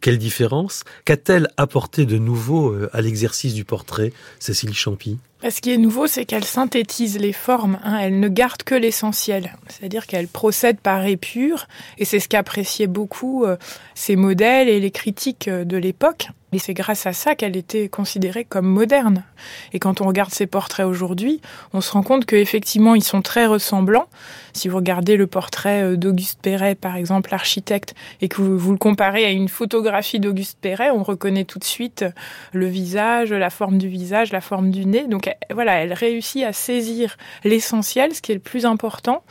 Quelle 0.00 0.18
différence 0.18 0.82
Qu'a-t-elle 1.04 1.48
apporté 1.56 2.06
de 2.06 2.18
nouveau 2.18 2.70
euh, 2.70 2.90
à 2.92 3.00
l'exercice 3.00 3.54
du 3.54 3.64
portrait, 3.64 4.12
Cécile 4.40 4.74
Champy 4.74 5.18
ce 5.50 5.60
qui 5.60 5.72
est 5.72 5.78
nouveau, 5.78 6.06
c'est 6.06 6.24
qu'elle 6.24 6.44
synthétise 6.44 7.18
les 7.18 7.32
formes. 7.32 7.80
Hein. 7.82 7.98
Elle 8.00 8.20
ne 8.20 8.28
garde 8.28 8.62
que 8.62 8.76
l'essentiel. 8.76 9.56
C'est-à-dire 9.68 10.06
qu'elle 10.06 10.28
procède 10.28 10.78
par 10.78 11.04
épure. 11.04 11.66
Et 11.98 12.04
c'est 12.04 12.20
ce 12.20 12.28
qu'appréciaient 12.28 12.86
beaucoup 12.86 13.44
euh, 13.44 13.56
ces 13.94 14.14
modèles 14.14 14.68
et 14.68 14.78
les 14.78 14.90
critiques 14.92 15.48
euh, 15.48 15.64
de 15.64 15.76
l'époque. 15.76 16.28
Et 16.52 16.58
c'est 16.58 16.74
grâce 16.74 17.06
à 17.06 17.12
ça 17.12 17.34
qu'elle 17.34 17.56
était 17.56 17.88
considérée 17.88 18.44
comme 18.44 18.66
moderne. 18.66 19.24
Et 19.72 19.78
quand 19.78 20.00
on 20.00 20.06
regarde 20.06 20.32
ses 20.32 20.46
portraits 20.46 20.86
aujourd'hui, 20.86 21.40
on 21.72 21.80
se 21.80 21.90
rend 21.90 22.02
compte 22.02 22.26
qu'effectivement, 22.26 22.94
ils 22.94 23.02
sont 23.02 23.22
très 23.22 23.46
ressemblants. 23.46 24.08
Si 24.52 24.68
vous 24.68 24.76
regardez 24.76 25.16
le 25.16 25.26
portrait 25.26 25.82
euh, 25.82 25.96
d'Auguste 25.96 26.40
Perret, 26.40 26.74
par 26.74 26.96
exemple, 26.96 27.30
l'architecte, 27.30 27.94
et 28.20 28.28
que 28.28 28.40
vous, 28.40 28.58
vous, 28.58 28.72
le 28.72 28.78
comparez 28.78 29.24
à 29.24 29.30
une 29.30 29.48
photographie 29.48 30.20
d'Auguste 30.20 30.58
Perret, 30.60 30.90
on 30.90 31.02
reconnaît 31.02 31.44
tout 31.44 31.58
de 31.58 31.64
suite 31.64 32.04
le 32.52 32.66
visage, 32.66 33.32
la 33.32 33.50
forme 33.50 33.78
du 33.78 33.88
visage, 33.88 34.32
la 34.32 34.40
forme 34.40 34.70
du 34.70 34.86
nez. 34.86 35.06
Donc 35.06 35.30
voilà, 35.52 35.74
elle 35.74 35.92
réussit 35.92 36.44
à 36.44 36.52
saisir 36.52 37.16
l'essentiel, 37.44 38.14
ce 38.14 38.22
qui 38.22 38.32
est 38.32 38.36
le 38.36 38.40
plus 38.40 38.66
important 38.66 39.22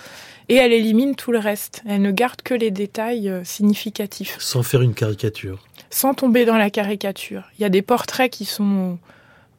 et 0.52 0.56
elle 0.56 0.74
élimine 0.74 1.16
tout 1.16 1.32
le 1.32 1.40
reste. 1.40 1.82
Elle 1.88 2.02
ne 2.02 2.12
garde 2.12 2.42
que 2.42 2.54
les 2.54 2.72
détails 2.72 3.30
euh, 3.30 3.42
significatifs. 3.46 4.36
Sans 4.40 4.64
faire 4.64 4.82
une 4.82 4.94
caricature. 4.94 5.60
Sans 5.90 6.14
tomber 6.14 6.44
dans 6.44 6.58
la 6.58 6.70
caricature. 6.70 7.44
Il 7.58 7.62
y 7.62 7.66
a 7.66 7.70
des 7.70 7.82
portraits 7.82 8.30
qui 8.30 8.44
sont 8.44 9.00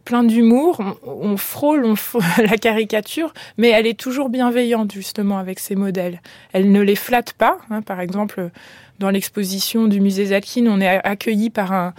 pleins 0.04 0.24
d'humour, 0.24 0.80
on, 1.04 1.36
frôle, 1.36 1.84
on 1.84 1.94
la 2.42 2.56
caricature, 2.56 3.32
mais 3.56 3.68
elle 3.68 3.86
est 3.86 3.98
toujours 3.98 4.28
bienveillante 4.28 4.92
justement 4.92 5.38
avec 5.38 5.58
ses 5.58 5.76
modèles. 5.76 6.20
Elle 6.52 6.72
ne 6.72 6.80
les 6.80 6.96
flatte 6.96 7.32
pas. 7.32 7.58
Hein. 7.70 7.82
par 7.82 8.00
exemple, 8.00 8.50
dans 8.98 9.10
l'exposition 9.10 9.88
du 9.88 10.00
musée 10.00 10.26
Zatkin, 10.26 10.66
on 10.66 10.80
est 10.80 11.00
accueilli 11.04 11.50
par 11.50 11.72
un, 11.72 11.92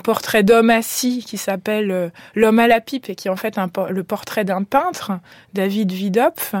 portrait 0.00 0.42
d'homme 0.42 0.70
assis 0.70 1.24
qui 1.26 1.38
s'appelle 1.38 1.90
euh, 1.90 2.08
L'homme 2.34 2.58
à 2.58 2.66
la 2.66 2.80
pipe 2.80 3.08
et 3.08 3.14
qui 3.14 3.28
est 3.28 3.30
en 3.30 3.36
fait 3.36 3.58
le 3.88 4.04
portrait 4.04 4.44
d'un 4.44 4.62
peintre, 4.62 5.12
David 5.54 5.92
Vidopf. 5.92 6.54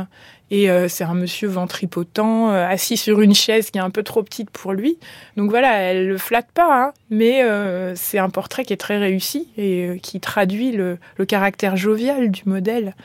Et 0.50 0.68
euh, 0.68 0.88
c'est 0.88 1.04
un 1.04 1.14
monsieur 1.14 1.48
ventripotent, 1.48 2.50
euh, 2.50 2.66
assis 2.66 2.96
sur 2.96 3.20
une 3.20 3.34
chaise 3.34 3.70
qui 3.70 3.78
est 3.78 3.82
un 3.82 3.90
peu 3.90 4.02
trop 4.02 4.22
petite 4.24 4.50
pour 4.50 4.72
lui. 4.72 4.98
Donc 5.36 5.48
voilà, 5.50 5.76
elle 5.78 6.08
le 6.08 6.18
flatte 6.18 6.48
pas, 6.52 6.86
hein, 6.86 6.92
mais 7.08 7.44
euh, 7.44 7.94
c'est 7.94 8.18
un 8.18 8.30
portrait 8.30 8.64
qui 8.64 8.72
est 8.72 8.78
très 8.78 8.98
réussi 8.98 9.46
et 9.56 10.00
qui 10.02 10.18
traduit 10.18 10.72
le, 10.72 10.98
le, 11.18 11.24
caractère 11.24 11.76
jovial 11.76 12.32
du 12.32 12.42
modèle. 12.46 12.96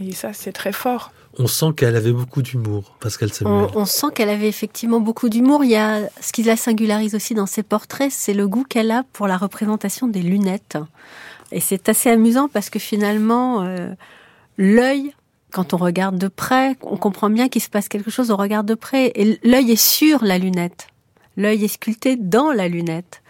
Et 0.00 0.12
ça, 0.12 0.32
c'est 0.32 0.52
très 0.52 0.72
fort. 0.72 1.12
On 1.38 1.46
sent 1.46 1.72
qu'elle 1.76 1.94
avait 1.94 2.12
beaucoup 2.12 2.40
d'humour, 2.40 2.96
Pascal 3.00 3.30
Samuel. 3.32 3.68
On, 3.74 3.80
on 3.80 3.84
sent 3.84 4.08
qu'elle 4.14 4.30
avait 4.30 4.48
effectivement 4.48 5.00
beaucoup 5.00 5.28
d'humour. 5.28 5.64
Il 5.64 5.70
y 5.70 5.76
a 5.76 6.00
ce 6.22 6.32
qui 6.32 6.42
la 6.42 6.56
singularise 6.56 7.14
aussi 7.14 7.34
dans 7.34 7.46
ses 7.46 7.62
portraits, 7.62 8.10
c'est 8.10 8.34
le 8.34 8.48
goût 8.48 8.64
qu'elle 8.64 8.90
a 8.90 9.04
pour 9.12 9.28
la 9.28 9.36
représentation 9.36 10.08
des 10.08 10.22
lunettes. 10.22 10.78
Et 11.50 11.60
c'est 11.60 11.90
assez 11.90 12.08
amusant 12.08 12.48
parce 12.48 12.70
que 12.70 12.78
finalement, 12.78 13.66
l'œil 14.56 15.12
quand 15.52 15.74
on 15.74 15.76
regarde 15.76 16.18
de 16.18 16.28
près, 16.28 16.76
on 16.82 16.96
comprend 16.96 17.30
bien 17.30 17.48
qu'il 17.48 17.62
se 17.62 17.68
passe 17.68 17.88
quelque 17.88 18.10
chose 18.10 18.30
au 18.30 18.36
regard 18.36 18.64
de 18.64 18.74
près. 18.74 19.12
Et 19.14 19.38
l'œil 19.44 19.72
est 19.72 19.76
sur 19.76 20.24
la 20.24 20.38
lunette. 20.38 20.88
L'œil 21.36 21.64
est 21.64 21.68
sculpté 21.68 22.16
dans 22.16 22.50
la 22.52 22.68
lunette. 22.68 23.22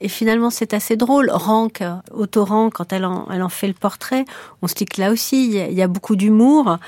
Et 0.00 0.08
finalement, 0.08 0.50
c'est 0.50 0.74
assez 0.74 0.96
drôle. 0.96 1.30
Rank, 1.30 1.82
Otto 2.12 2.44
Rank, 2.44 2.74
quand 2.74 2.92
elle 2.92 3.04
en, 3.04 3.28
elle 3.30 3.42
en 3.42 3.48
fait 3.48 3.68
le 3.68 3.74
portrait, 3.74 4.24
on 4.62 4.66
se 4.66 4.74
dit 4.74 4.86
que 4.86 5.00
là 5.00 5.10
aussi, 5.10 5.46
il 5.46 5.74
y 5.74 5.82
a 5.82 5.88
beaucoup 5.88 6.16
d'humour. 6.16 6.78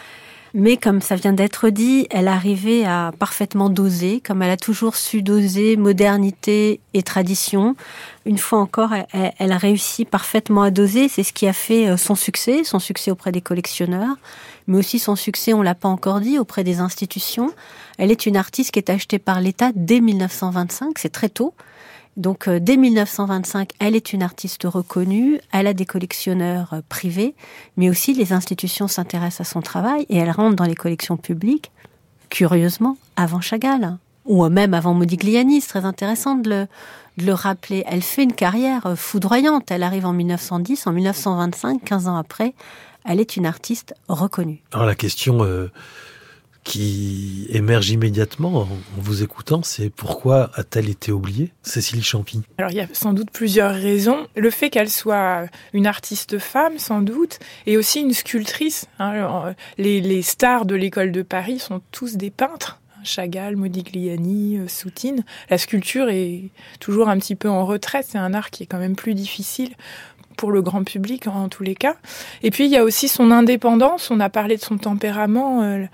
Mais 0.54 0.76
comme 0.76 1.00
ça 1.00 1.16
vient 1.16 1.32
d'être 1.32 1.70
dit, 1.70 2.06
elle 2.10 2.28
arrivait 2.28 2.84
à 2.84 3.10
parfaitement 3.18 3.70
doser, 3.70 4.20
comme 4.20 4.42
elle 4.42 4.50
a 4.50 4.58
toujours 4.58 4.96
su 4.96 5.22
doser 5.22 5.76
modernité 5.76 6.80
et 6.92 7.02
tradition. 7.02 7.74
Une 8.26 8.36
fois 8.36 8.58
encore, 8.58 8.92
elle, 9.12 9.52
a 9.52 9.56
réussi 9.56 10.04
parfaitement 10.04 10.62
à 10.62 10.70
doser. 10.70 11.08
C'est 11.08 11.22
ce 11.22 11.32
qui 11.32 11.48
a 11.48 11.54
fait 11.54 11.88
euh, 11.88 11.96
son 11.96 12.14
succès, 12.14 12.64
son 12.64 12.78
succès 12.78 13.10
auprès 13.10 13.32
des 13.32 13.40
collectionneurs, 13.40 14.16
mais 14.66 14.76
aussi 14.76 14.98
son 14.98 15.16
succès, 15.16 15.54
on 15.54 15.62
l'a 15.62 15.74
pas 15.74 15.88
encore 15.88 16.20
dit, 16.20 16.38
auprès 16.38 16.64
des 16.64 16.80
institutions. 16.80 17.50
Elle 17.96 18.10
est 18.10 18.26
une 18.26 18.36
artiste 18.36 18.72
qui 18.72 18.78
est 18.78 18.90
achetée 18.90 19.18
par 19.18 19.40
l'État 19.40 19.70
dès 19.74 20.00
1925, 20.00 20.98
c'est 20.98 21.08
très 21.08 21.30
tôt. 21.30 21.54
Donc 22.16 22.46
euh, 22.46 22.60
dès 22.60 22.76
1925, 22.76 23.70
elle 23.78 23.96
est 23.96 24.12
une 24.12 24.22
artiste 24.22 24.64
reconnue, 24.64 25.40
elle 25.50 25.66
a 25.66 25.72
des 25.72 25.86
collectionneurs 25.86 26.74
euh, 26.74 26.80
privés, 26.88 27.34
mais 27.76 27.88
aussi 27.88 28.12
les 28.12 28.32
institutions 28.32 28.86
s'intéressent 28.86 29.48
à 29.48 29.50
son 29.50 29.62
travail 29.62 30.04
et 30.10 30.18
elle 30.18 30.30
rentre 30.30 30.56
dans 30.56 30.64
les 30.64 30.74
collections 30.74 31.16
publiques, 31.16 31.70
curieusement, 32.28 32.98
avant 33.16 33.40
Chagall, 33.40 33.96
ou 34.26 34.46
même 34.48 34.74
avant 34.74 34.92
Modigliani, 34.92 35.62
c'est 35.62 35.68
très 35.68 35.84
intéressant 35.86 36.36
de 36.36 36.66
le, 37.16 37.32
rappeler. 37.32 37.82
Elle 37.86 38.02
fait 38.02 38.24
une 38.24 38.34
carrière 38.34 38.86
euh, 38.86 38.94
foudroyante, 38.94 39.70
elle 39.70 39.82
arrive 39.82 40.04
en 40.04 40.12
1910, 40.12 40.86
en 40.86 40.92
1925, 40.92 41.82
15 41.82 42.08
ans 42.08 42.16
après, 42.16 42.52
elle 43.06 43.20
est 43.20 43.36
une 43.36 43.46
artiste 43.46 43.94
reconnue. 44.08 44.62
Alors 44.72 44.86
la 44.86 44.94
question 44.94 45.38
qui 46.64 47.46
émerge 47.50 47.90
immédiatement 47.90 48.62
en 48.62 48.68
vous 48.96 49.22
écoutant, 49.22 49.62
c'est 49.62 49.90
pourquoi 49.90 50.50
a-t-elle 50.54 50.88
été 50.88 51.12
oubliée, 51.12 51.52
Cécile 51.62 52.04
Champy? 52.04 52.42
Alors 52.58 52.70
il 52.70 52.76
y 52.76 52.80
a 52.80 52.86
sans 52.92 53.12
doute 53.12 53.30
plusieurs 53.32 53.74
raisons. 53.74 54.26
Le 54.36 54.50
fait 54.50 54.70
qu'elle 54.70 54.90
soit 54.90 55.46
une 55.72 55.86
artiste 55.86 56.38
femme, 56.38 56.78
sans 56.78 57.02
doute, 57.02 57.38
et 57.66 57.76
aussi 57.76 58.00
une 58.00 58.12
sculptrice. 58.12 58.86
Hein. 58.98 59.54
Les, 59.78 60.00
les 60.00 60.22
stars 60.22 60.66
de 60.66 60.74
l'école 60.74 61.12
de 61.12 61.22
Paris 61.22 61.58
sont 61.58 61.80
tous 61.90 62.16
des 62.16 62.30
peintres. 62.30 62.78
Chagall, 63.04 63.56
Modigliani, 63.56 64.58
euh, 64.58 64.68
Soutine. 64.68 65.24
La 65.50 65.58
sculpture 65.58 66.08
est 66.08 66.50
toujours 66.80 67.08
un 67.08 67.18
petit 67.18 67.34
peu 67.34 67.48
en 67.48 67.66
retraite. 67.66 68.06
C'est 68.08 68.18
un 68.18 68.34
art 68.34 68.50
qui 68.50 68.62
est 68.62 68.66
quand 68.66 68.78
même 68.78 68.96
plus 68.96 69.14
difficile 69.14 69.74
pour 70.36 70.52
le 70.52 70.62
grand 70.62 70.84
public 70.84 71.26
en 71.26 71.48
tous 71.48 71.62
les 71.62 71.74
cas. 71.74 71.96
Et 72.42 72.50
puis 72.50 72.64
il 72.64 72.70
y 72.70 72.76
a 72.76 72.84
aussi 72.84 73.08
son 73.08 73.30
indépendance. 73.30 74.10
On 74.10 74.20
a 74.20 74.28
parlé 74.28 74.56
de 74.56 74.62
son 74.62 74.78
tempérament. 74.78 75.62
Euh, 75.62 75.84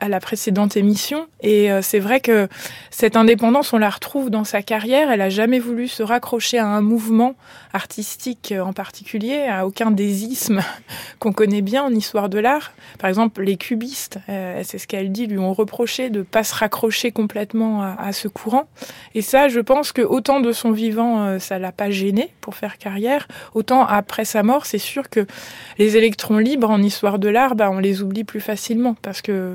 à 0.00 0.08
la 0.08 0.20
précédente 0.20 0.76
émission. 0.76 1.26
Et 1.40 1.70
euh, 1.70 1.82
c'est 1.82 1.98
vrai 1.98 2.20
que 2.20 2.48
cette 2.90 3.16
indépendance, 3.16 3.72
on 3.72 3.78
la 3.78 3.90
retrouve 3.90 4.30
dans 4.30 4.44
sa 4.44 4.62
carrière. 4.62 5.10
Elle 5.10 5.20
a 5.20 5.30
jamais 5.30 5.58
voulu 5.58 5.88
se 5.88 6.02
raccrocher 6.02 6.58
à 6.58 6.66
un 6.66 6.80
mouvement 6.80 7.34
artistique 7.72 8.54
en 8.58 8.72
particulier, 8.72 9.46
à 9.48 9.66
aucun 9.66 9.90
des 9.90 10.24
ismes 10.24 10.60
qu'on 11.18 11.32
connaît 11.32 11.62
bien 11.62 11.82
en 11.82 11.90
histoire 11.90 12.28
de 12.28 12.38
l'art. 12.38 12.72
Par 12.98 13.08
exemple, 13.08 13.42
les 13.42 13.56
cubistes, 13.56 14.18
euh, 14.28 14.62
c'est 14.64 14.78
ce 14.78 14.86
qu'elle 14.86 15.10
dit, 15.10 15.26
lui 15.26 15.38
ont 15.38 15.52
reproché 15.52 16.10
de 16.10 16.22
pas 16.22 16.44
se 16.44 16.54
raccrocher 16.54 17.10
complètement 17.12 17.82
à, 17.82 18.12
ce 18.12 18.28
courant. 18.28 18.68
Et 19.14 19.22
ça, 19.22 19.48
je 19.48 19.60
pense 19.60 19.92
que 19.92 20.02
autant 20.02 20.40
de 20.40 20.52
son 20.52 20.70
vivant, 20.70 21.24
euh, 21.24 21.38
ça 21.38 21.58
l'a 21.58 21.72
pas 21.72 21.90
gêné 21.90 22.32
pour 22.40 22.54
faire 22.54 22.78
carrière, 22.78 23.28
autant 23.54 23.84
après 23.88 24.24
sa 24.24 24.42
mort, 24.42 24.66
c'est 24.66 24.78
sûr 24.78 25.08
que 25.10 25.26
les 25.78 25.96
électrons 25.96 26.38
libres 26.38 26.70
en 26.70 26.82
histoire 26.82 27.18
de 27.18 27.28
l'art, 27.28 27.54
bah, 27.54 27.70
on 27.70 27.78
les 27.78 28.02
oublie 28.02 28.24
plus 28.24 28.40
facilement 28.40 28.94
parce 29.02 29.22
que 29.22 29.54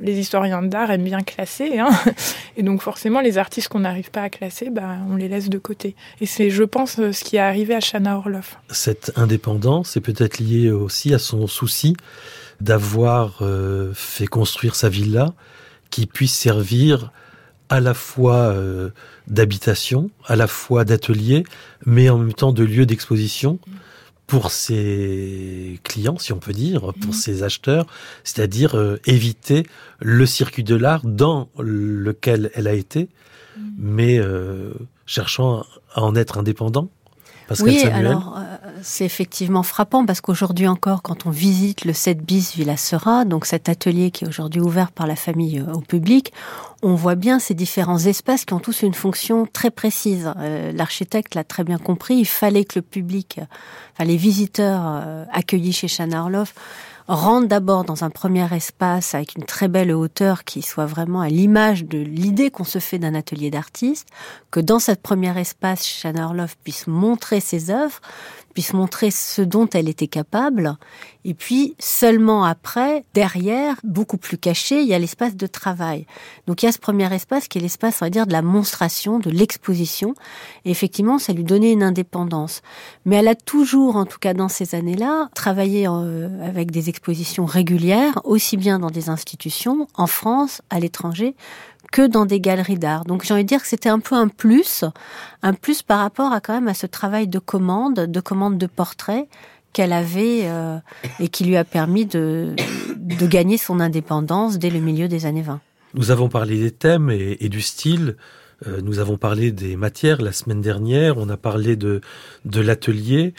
les 0.00 0.18
historiens 0.18 0.62
d'art 0.62 0.90
aiment 0.90 1.04
bien 1.04 1.22
classer, 1.22 1.78
hein. 1.78 1.90
et 2.56 2.62
donc 2.62 2.82
forcément 2.82 3.20
les 3.20 3.38
artistes 3.38 3.68
qu'on 3.68 3.80
n'arrive 3.80 4.10
pas 4.10 4.22
à 4.22 4.30
classer, 4.30 4.70
bah, 4.70 4.96
on 5.10 5.16
les 5.16 5.28
laisse 5.28 5.48
de 5.48 5.58
côté. 5.58 5.94
Et 6.20 6.26
c'est, 6.26 6.50
je 6.50 6.64
pense, 6.64 6.96
ce 6.96 7.24
qui 7.24 7.36
est 7.36 7.40
arrivé 7.40 7.74
à 7.74 7.80
Shana 7.80 8.16
Orloff. 8.16 8.58
Cette 8.70 9.12
indépendance 9.16 9.96
est 9.96 10.00
peut-être 10.00 10.38
liée 10.38 10.70
aussi 10.70 11.14
à 11.14 11.18
son 11.18 11.46
souci 11.46 11.96
d'avoir 12.60 13.38
euh, 13.42 13.92
fait 13.94 14.26
construire 14.26 14.74
sa 14.74 14.88
villa 14.88 15.32
qui 15.90 16.06
puisse 16.06 16.34
servir 16.34 17.12
à 17.68 17.80
la 17.80 17.94
fois 17.94 18.36
euh, 18.36 18.90
d'habitation, 19.26 20.10
à 20.26 20.36
la 20.36 20.46
fois 20.46 20.84
d'atelier, 20.84 21.44
mais 21.86 22.08
en 22.08 22.18
même 22.18 22.32
temps 22.32 22.52
de 22.52 22.64
lieu 22.64 22.86
d'exposition 22.86 23.58
pour 24.32 24.50
ses 24.50 25.78
clients, 25.84 26.18
si 26.18 26.32
on 26.32 26.38
peut 26.38 26.54
dire, 26.54 26.80
pour 27.02 27.08
mhm. 27.08 27.12
ses 27.12 27.42
acheteurs, 27.42 27.86
c'est-à-dire 28.24 28.78
euh, 28.78 28.98
éviter 29.04 29.66
le 30.00 30.24
circuit 30.24 30.64
de 30.64 30.74
l'art 30.74 31.02
dans 31.04 31.50
lequel 31.58 32.50
elle 32.54 32.66
a 32.66 32.72
été, 32.72 33.10
mhm. 33.58 33.74
mais 33.76 34.18
euh, 34.18 34.72
cherchant 35.04 35.66
à 35.94 36.02
en 36.02 36.14
être 36.14 36.38
indépendant. 36.38 36.88
oui, 37.60 37.82
alors 37.84 38.38
euh, 38.38 38.56
c'est 38.82 39.04
effectivement 39.04 39.62
frappant 39.62 40.06
parce 40.06 40.22
qu'aujourd'hui 40.22 40.66
encore, 40.66 41.02
quand 41.02 41.26
on 41.26 41.30
visite 41.30 41.84
le 41.84 41.92
7 41.92 42.24
bis 42.24 42.54
Villa 42.56 42.78
Sera, 42.78 43.26
donc 43.26 43.44
cet 43.44 43.68
atelier 43.68 44.10
qui 44.10 44.24
est 44.24 44.28
aujourd'hui 44.28 44.62
ouvert 44.62 44.92
par 44.92 45.06
la 45.06 45.16
famille 45.16 45.60
au 45.60 45.80
public, 45.80 46.32
on 46.82 46.94
voit 46.94 47.14
bien 47.14 47.38
ces 47.38 47.54
différents 47.54 47.98
espaces 47.98 48.44
qui 48.44 48.54
ont 48.54 48.58
tous 48.58 48.82
une 48.82 48.94
fonction 48.94 49.46
très 49.46 49.70
précise. 49.70 50.30
Euh, 50.38 50.72
l'architecte 50.72 51.34
l'a 51.34 51.44
très 51.44 51.64
bien 51.64 51.78
compris. 51.78 52.16
Il 52.16 52.26
fallait 52.26 52.64
que 52.64 52.78
le 52.78 52.82
public, 52.82 53.40
enfin 53.92 54.04
les 54.04 54.16
visiteurs 54.16 54.82
euh, 54.84 55.24
accueillis 55.32 55.72
chez 55.72 55.86
Chana 55.86 56.22
Orloff, 56.22 56.54
rentre 57.08 57.48
d'abord 57.48 57.84
dans 57.84 58.04
un 58.04 58.10
premier 58.10 58.52
espace 58.54 59.14
avec 59.14 59.36
une 59.36 59.44
très 59.44 59.68
belle 59.68 59.92
hauteur 59.92 60.44
qui 60.44 60.62
soit 60.62 60.86
vraiment 60.86 61.20
à 61.20 61.28
l'image 61.28 61.84
de 61.84 61.98
l'idée 61.98 62.50
qu'on 62.50 62.64
se 62.64 62.78
fait 62.78 62.98
d'un 62.98 63.14
atelier 63.14 63.50
d'artiste, 63.50 64.08
que 64.50 64.60
dans 64.60 64.78
cette 64.78 65.02
premier 65.02 65.38
espace, 65.38 66.04
Orloff 66.04 66.56
puisse 66.62 66.86
montrer 66.86 67.40
ses 67.40 67.70
œuvres, 67.70 68.00
puisse 68.52 68.72
montrer 68.72 69.10
ce 69.10 69.42
dont 69.42 69.68
elle 69.72 69.88
était 69.88 70.06
capable. 70.06 70.76
Et 71.24 71.34
puis, 71.34 71.74
seulement 71.78 72.44
après, 72.44 73.04
derrière, 73.14 73.76
beaucoup 73.84 74.16
plus 74.16 74.38
caché, 74.38 74.80
il 74.82 74.88
y 74.88 74.94
a 74.94 74.98
l'espace 74.98 75.36
de 75.36 75.46
travail. 75.46 76.06
Donc, 76.46 76.62
il 76.62 76.66
y 76.66 76.68
a 76.68 76.72
ce 76.72 76.78
premier 76.78 77.12
espace 77.14 77.48
qui 77.48 77.58
est 77.58 77.60
l'espace, 77.60 78.02
on 78.02 78.06
va 78.06 78.10
dire, 78.10 78.26
de 78.26 78.32
la 78.32 78.42
monstration, 78.42 79.18
de 79.18 79.30
l'exposition. 79.30 80.14
Et 80.64 80.70
effectivement, 80.70 81.18
ça 81.18 81.32
lui 81.32 81.44
donnait 81.44 81.72
une 81.72 81.82
indépendance. 81.82 82.62
Mais 83.04 83.16
elle 83.16 83.28
a 83.28 83.34
toujours, 83.34 83.96
en 83.96 84.04
tout 84.04 84.18
cas 84.18 84.34
dans 84.34 84.48
ces 84.48 84.74
années-là, 84.74 85.28
travaillé 85.34 85.86
euh, 85.88 86.44
avec 86.46 86.70
des 86.70 86.88
expositions 86.88 87.46
régulières, 87.46 88.20
aussi 88.24 88.56
bien 88.56 88.78
dans 88.78 88.90
des 88.90 89.08
institutions, 89.08 89.86
en 89.94 90.06
France, 90.06 90.62
à 90.70 90.80
l'étranger, 90.80 91.34
que 91.92 92.04
dans 92.04 92.26
des 92.26 92.40
galeries 92.40 92.78
d'art. 92.78 93.04
Donc 93.04 93.24
j'ai 93.24 93.32
envie 93.32 93.44
de 93.44 93.48
dire 93.48 93.62
que 93.62 93.68
c'était 93.68 93.88
un 93.88 94.00
peu 94.00 94.16
un 94.16 94.26
plus, 94.26 94.84
un 95.42 95.54
plus 95.54 95.82
par 95.82 96.00
rapport 96.00 96.32
à 96.32 96.40
quand 96.40 96.54
même 96.54 96.66
à 96.66 96.74
ce 96.74 96.86
travail 96.86 97.28
de 97.28 97.38
commande, 97.38 98.00
de 98.00 98.20
commande 98.20 98.58
de 98.58 98.66
portrait 98.66 99.28
qu'elle 99.72 99.92
avait 99.92 100.40
euh, 100.44 100.78
et 101.20 101.28
qui 101.28 101.44
lui 101.44 101.56
a 101.56 101.64
permis 101.64 102.06
de, 102.06 102.54
gagner 102.98 103.58
son 103.58 103.78
indépendance 103.78 104.58
dès 104.58 104.70
le 104.70 104.80
milieu 104.80 105.06
des 105.06 105.26
années 105.26 105.42
20. 105.42 105.60
Nous 105.94 106.10
avons 106.10 106.28
parlé 106.28 106.58
des 106.58 106.70
thèmes 106.70 107.10
et, 107.10 107.48
du 107.48 107.60
style. 107.60 108.16
Euh, 108.66 108.80
nous 108.82 108.98
avons 108.98 109.16
parlé 109.16 109.52
des 109.52 109.76
matières 109.76 110.22
la 110.22 110.32
semaine 110.32 110.60
dernière. 110.60 111.18
On 111.18 111.28
a 111.28 111.36
parlé 111.36 111.76
de, 111.76 112.00
de 112.44 112.60
l'atelier. 112.60 113.34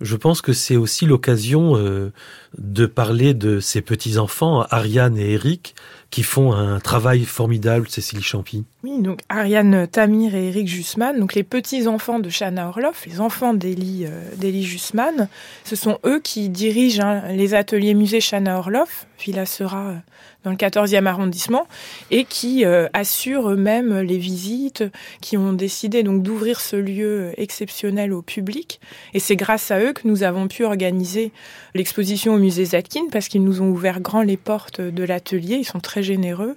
Je 0.00 0.16
pense 0.16 0.42
que 0.42 0.52
c'est 0.52 0.76
aussi 0.76 1.06
l'occasion 1.06 1.76
euh, 1.76 2.12
de 2.58 2.86
parler 2.86 3.34
de 3.34 3.60
ces 3.60 3.82
petits-enfants, 3.82 4.66
Ariane 4.68 5.16
et 5.16 5.32
Eric, 5.32 5.76
qui 6.12 6.22
font 6.22 6.52
un 6.52 6.78
travail 6.78 7.24
formidable, 7.24 7.88
Cécilie 7.88 8.22
Champy. 8.22 8.64
Oui, 8.84 9.00
donc 9.00 9.20
Ariane 9.30 9.88
Tamir 9.88 10.34
et 10.34 10.48
Eric 10.48 10.68
Jussman, 10.68 11.18
donc 11.18 11.34
les 11.34 11.42
petits-enfants 11.42 12.18
de 12.18 12.28
Chana 12.28 12.68
Orloff, 12.68 13.06
les 13.06 13.18
enfants 13.18 13.54
d'Elie 13.54 14.04
euh, 14.06 14.62
Jussman, 14.62 15.28
ce 15.64 15.74
sont 15.74 15.98
eux 16.04 16.20
qui 16.20 16.50
dirigent 16.50 17.02
hein, 17.02 17.22
les 17.32 17.54
ateliers 17.54 17.94
musée 17.94 18.20
Chana 18.20 18.58
Orloff, 18.58 19.06
Villa 19.22 19.46
Sera 19.46 19.88
euh, 19.88 19.96
dans 20.44 20.50
le 20.50 20.56
14e 20.56 21.06
arrondissement, 21.06 21.66
et 22.10 22.24
qui 22.24 22.64
euh, 22.64 22.88
assurent 22.92 23.50
eux-mêmes 23.50 24.00
les 24.00 24.18
visites, 24.18 24.84
qui 25.20 25.36
ont 25.36 25.52
décidé 25.52 26.02
donc 26.02 26.22
d'ouvrir 26.22 26.60
ce 26.60 26.76
lieu 26.76 27.32
exceptionnel 27.36 28.12
au 28.12 28.22
public. 28.22 28.80
Et 29.14 29.20
c'est 29.20 29.36
grâce 29.36 29.70
à 29.70 29.80
eux 29.80 29.92
que 29.92 30.06
nous 30.06 30.22
avons 30.22 30.48
pu 30.48 30.64
organiser 30.64 31.32
l'exposition 31.74 32.34
au 32.34 32.38
musée 32.38 32.64
Zatkin, 32.64 33.02
parce 33.10 33.28
qu'ils 33.28 33.44
nous 33.44 33.62
ont 33.62 33.68
ouvert 33.68 34.00
grand 34.00 34.22
les 34.22 34.36
portes 34.36 34.80
de 34.80 35.04
l'atelier. 35.04 35.56
Ils 35.56 35.64
sont 35.64 35.80
très 35.80 36.02
généreux 36.02 36.56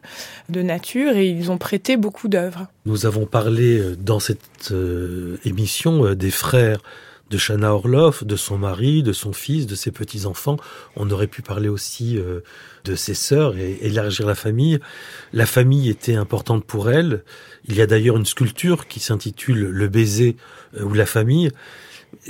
de 0.49 0.61
nature 0.61 1.15
et 1.15 1.27
ils 1.27 1.51
ont 1.51 1.57
prêté 1.57 1.97
beaucoup 1.97 2.27
d'œuvres. 2.27 2.67
Nous 2.85 3.05
avons 3.05 3.25
parlé 3.25 3.79
euh, 3.79 3.95
dans 3.95 4.19
cette 4.19 4.71
euh, 4.71 5.37
émission 5.43 6.05
euh, 6.05 6.15
des 6.15 6.31
frères 6.31 6.79
de 7.29 7.37
Shana 7.37 7.73
Orloff, 7.73 8.23
de 8.23 8.35
son 8.35 8.57
mari, 8.57 9.01
de 9.01 9.13
son 9.13 9.33
fils, 9.33 9.65
de 9.65 9.75
ses 9.75 9.91
petits-enfants. 9.91 10.57
On 10.95 11.09
aurait 11.09 11.27
pu 11.27 11.41
parler 11.41 11.69
aussi 11.69 12.17
euh, 12.17 12.41
de 12.83 12.95
ses 12.95 13.15
sœurs 13.15 13.57
et 13.57 13.79
élargir 13.81 14.27
la 14.27 14.35
famille. 14.35 14.79
La 15.33 15.45
famille 15.45 15.89
était 15.89 16.15
importante 16.15 16.65
pour 16.65 16.89
elle. 16.89 17.23
Il 17.67 17.75
y 17.75 17.81
a 17.81 17.87
d'ailleurs 17.87 18.17
une 18.17 18.25
sculpture 18.25 18.87
qui 18.87 18.99
s'intitule 18.99 19.69
Le 19.69 19.87
baiser 19.87 20.35
euh, 20.77 20.83
ou 20.83 20.93
la 20.93 21.05
famille. 21.05 21.49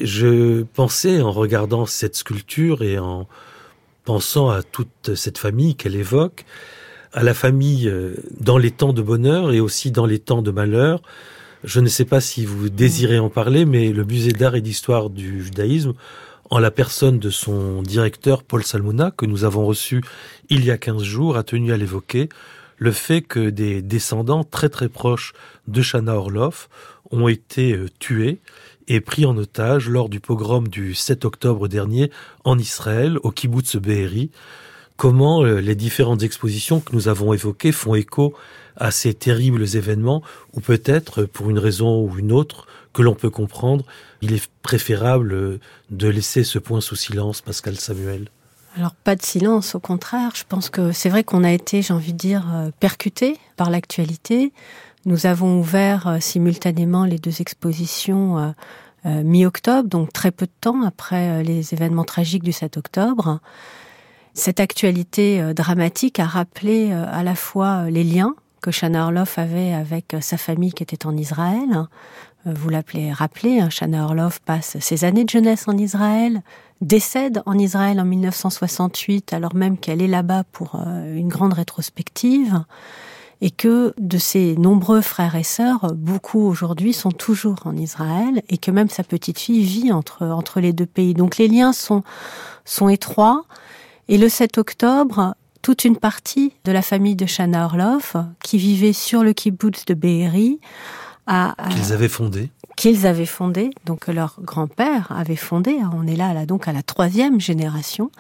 Je 0.02 0.64
pensais 0.64 1.22
en 1.22 1.32
regardant 1.32 1.86
cette 1.86 2.16
sculpture 2.16 2.82
et 2.82 2.98
en 2.98 3.28
pensant 4.06 4.50
à 4.50 4.64
toute 4.64 5.16
cette 5.16 5.38
famille 5.38 5.76
qu'elle 5.76 5.96
évoque, 5.96 6.46
à 7.12 7.24
la 7.24 7.34
famille 7.34 7.90
euh, 7.90 8.16
dans 8.40 8.58
les 8.58 8.72
temps 8.72 8.94
de 8.94 9.02
bonheur 9.02 9.52
et 9.52 9.60
aussi 9.60 9.92
dans 9.92 10.06
les 10.06 10.20
temps 10.20 10.42
de 10.42 10.52
malheur. 10.52 11.02
Je 11.66 11.80
ne 11.80 11.88
sais 11.88 12.06
pas 12.06 12.22
si 12.22 12.46
vous 12.46 12.70
désirez 12.70 13.18
en 13.18 13.32
parler, 13.32 13.66
mais 13.66 13.92
le 13.92 14.04
musée 14.04 14.32
d'art 14.32 14.56
et 14.56 14.62
d'histoire 14.62 15.10
du 15.10 15.44
judaïsme, 15.44 15.94
en 16.52 16.60
la 16.60 16.70
personne 16.70 17.18
de 17.18 17.32
son 17.32 17.82
directeur 17.82 18.44
Paul 18.44 18.64
Salmona, 18.64 19.10
que 19.10 19.26
nous 19.26 19.46
avons 19.46 19.66
reçu 19.66 20.04
il 20.50 20.64
y 20.64 20.70
a 20.70 20.78
15 20.78 21.02
jours, 21.02 21.38
a 21.38 21.44
tenu 21.44 21.74
à 21.74 21.78
l'évoquer, 21.78 22.30
le 22.78 22.92
fait 22.92 23.22
que 23.22 23.50
des 23.50 23.82
descendants 23.82 24.44
très 24.44 24.70
très 24.70 24.90
proches 24.90 25.34
de 25.68 25.82
Shana 25.82 26.16
Orloff 26.16 26.70
ont 27.10 27.28
été 27.28 27.74
euh, 27.74 27.88
tués 27.98 28.38
et 28.88 29.02
pris 29.02 29.26
en 29.26 29.36
otage 29.36 29.90
lors 29.90 30.08
du 30.08 30.20
pogrom 30.20 30.68
du 30.68 30.94
7 30.94 31.26
octobre 31.26 31.68
dernier 31.68 32.12
en 32.44 32.60
Israël, 32.60 33.18
au 33.24 33.32
kibbutz 33.32 33.78
Be'eri. 33.78 34.30
Comment 34.98 35.44
euh, 35.44 35.60
les 35.60 35.76
différentes 35.76 36.24
expositions 36.24 36.80
que 36.80 36.94
nous 36.94 37.08
avons 37.08 37.34
évoquées 37.34 37.72
font 37.72 37.96
écho 37.96 38.34
à 38.78 38.92
ces 38.92 39.14
terribles 39.14 39.76
événements, 39.76 40.22
ou 40.54 40.60
peut-être, 40.60 41.24
pour 41.24 41.50
une 41.50 41.60
raison 41.60 42.02
ou 42.02 42.18
une 42.18 42.32
autre, 42.32 42.68
que 42.94 43.02
l'on 43.02 43.16
peut 43.16 43.30
comprendre, 43.30 43.86
il 44.22 44.34
est 44.34 44.50
préférable 44.62 45.60
de 45.90 46.08
laisser 46.08 46.44
ce 46.44 46.60
point 46.60 46.82
sous 46.82 46.96
silence, 46.96 47.42
Pascal 47.42 47.78
Samuel. 47.78 48.30
Alors 48.78 48.96
pas 48.96 49.16
de 49.16 49.22
silence, 49.22 49.76
au 49.76 49.80
contraire. 49.80 50.32
Je 50.36 50.44
pense 50.48 50.70
que 50.70 50.92
c'est 50.92 51.10
vrai 51.10 51.24
qu'on 51.24 51.44
a 51.44 51.52
été, 51.52 51.82
j'ai 51.82 51.94
envie 51.94 52.14
de 52.14 52.18
dire, 52.18 52.46
euh, 52.54 52.72
percuté 52.80 53.38
par 53.56 53.70
l'actualité. 53.70 54.52
Nous 55.06 55.26
avons 55.26 55.60
ouvert 55.60 56.08
euh, 56.08 56.20
simultanément 56.20 57.06
les 57.06 57.18
deux 57.18 57.42
expositions 57.42 58.38
euh, 58.38 58.52
euh, 59.06 59.22
mi-octobre, 59.24 59.88
donc 59.88 60.12
très 60.12 60.32
peu 60.32 60.48
de 60.48 60.52
temps 60.62 60.82
après 60.82 61.30
euh, 61.30 61.44
les 61.44 61.74
événements 61.76 62.06
tragiques 62.06 62.44
du 62.44 62.52
7 62.52 62.78
octobre. 62.78 63.40
Cette 64.38 64.60
actualité 64.60 65.42
euh, 65.42 65.54
dramatique 65.54 66.20
a 66.20 66.26
rappelé 66.26 66.92
euh, 66.92 67.06
à 67.10 67.24
la 67.24 67.36
fois 67.36 67.90
les 67.90 68.04
liens 68.04 68.36
que 68.62 68.70
Shana 68.70 69.06
Orloff 69.06 69.40
avait 69.40 69.74
avec 69.74 70.14
sa 70.20 70.38
famille 70.38 70.74
qui 70.74 70.84
était 70.84 71.06
en 71.06 71.16
Israël. 71.16 71.86
Vous 72.46 72.70
l'appelez 72.70 73.14
rappelé, 73.14 73.60
hein, 73.60 73.70
Shana 73.70 74.04
Orloff 74.04 74.40
passe 74.40 74.78
ses 74.80 75.06
années 75.06 75.24
de 75.24 75.30
jeunesse 75.30 75.68
en 75.68 75.78
Israël, 75.78 76.42
décède 76.82 77.44
en 77.46 77.58
Israël 77.58 78.00
en 78.00 78.06
1968 78.06 79.34
alors 79.34 79.56
même 79.56 79.78
qu'elle 79.78 80.02
est 80.02 80.08
là-bas 80.08 80.44
pour 80.52 80.76
une 80.76 81.28
grande 81.28 81.54
rétrospective 81.54 82.64
et 83.42 83.52
que 83.52 83.94
de 84.00 84.18
ses 84.18 84.56
nombreux 84.56 85.02
frères 85.02 85.36
et 85.36 85.44
sœurs, 85.44 85.94
beaucoup 85.94 86.42
aujourd'hui 86.42 86.94
sont 86.94 87.12
toujours 87.12 87.60
en 87.66 87.76
Israël 87.76 88.42
et 88.50 88.58
que 88.58 88.72
même 88.72 88.90
sa 88.90 89.04
petite 89.04 89.40
fille 89.40 89.64
vit 89.64 89.92
entre, 89.92 90.26
entre 90.26 90.60
les 90.60 90.74
deux 90.74 90.86
pays. 90.86 91.14
Donc 91.14 91.38
les 91.38 91.48
liens 91.48 91.74
sont, 91.74 92.04
sont 92.64 92.90
étroits. 92.90 93.46
Et 94.08 94.18
le 94.18 94.30
7 94.30 94.58
octobre, 94.58 95.36
toute 95.62 95.84
une 95.84 95.98
partie 95.98 96.54
de 96.64 96.72
la 96.72 96.82
famille 96.82 97.16
de 97.16 97.26
Shana 97.26 97.66
Orloff, 97.66 98.16
qui 98.44 98.58
vivait 98.58 98.94
sur 98.94 99.24
le 99.24 99.34
kibbutz 99.34 99.86
de 99.86 99.94
Be'eri, 99.94 100.60
a, 101.28 101.56
qu'ils 101.72 101.92
avaient 101.92 102.08
fondé. 102.08 102.50
qu'ils 102.78 103.08
avaient 103.08 103.26
fondé, 103.26 103.72
donc 103.86 104.08
leur 104.08 104.36
grand-père 104.42 105.12
avait 105.12 105.36
fondé, 105.36 105.78
on 105.94 106.06
est 106.06 106.16
là, 106.16 106.34
là 106.34 106.46
donc 106.46 106.68
à 106.68 106.72
la 106.72 106.84
troisième 106.84 107.42
génération, 107.42 108.12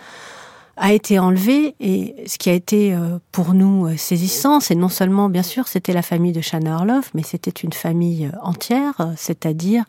a 0.75 0.91
été 0.91 1.19
enlevé. 1.19 1.75
Et 1.79 2.15
ce 2.25 2.39
qui 2.39 2.49
a 2.49 2.53
été 2.53 2.97
pour 3.31 3.53
nous 3.53 3.95
saisissant, 3.95 4.59
c'est 4.59 4.75
non 4.75 4.89
seulement, 4.89 5.29
bien 5.29 5.43
sûr, 5.43 5.67
c'était 5.67 5.93
la 5.93 6.01
famille 6.01 6.33
de 6.33 6.41
Shana 6.41 6.77
Orloff, 6.77 7.11
mais 7.13 7.23
c'était 7.23 7.51
une 7.51 7.73
famille 7.73 8.31
entière, 8.41 9.13
c'est-à-dire 9.15 9.83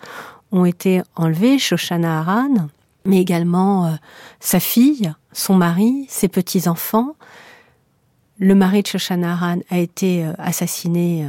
ont 0.53 0.65
été 0.65 1.03
enlevés 1.17 1.59
Shoshana 1.59 2.21
Haran, 2.21 2.69
mais 3.07 3.21
également 3.21 3.87
euh, 3.87 3.91
sa 4.41 4.61
fille, 4.61 5.13
son 5.33 5.55
mari, 5.55 6.07
ses 6.09 6.29
petits-enfants. 6.29 7.15
Le 8.39 8.55
mari 8.55 8.83
de 8.83 8.87
Shoshana 8.87 9.33
Haran 9.33 9.59
a 9.71 9.79
été 9.79 10.25
euh, 10.25 10.33
assassiné 10.39 11.25
euh, 11.25 11.29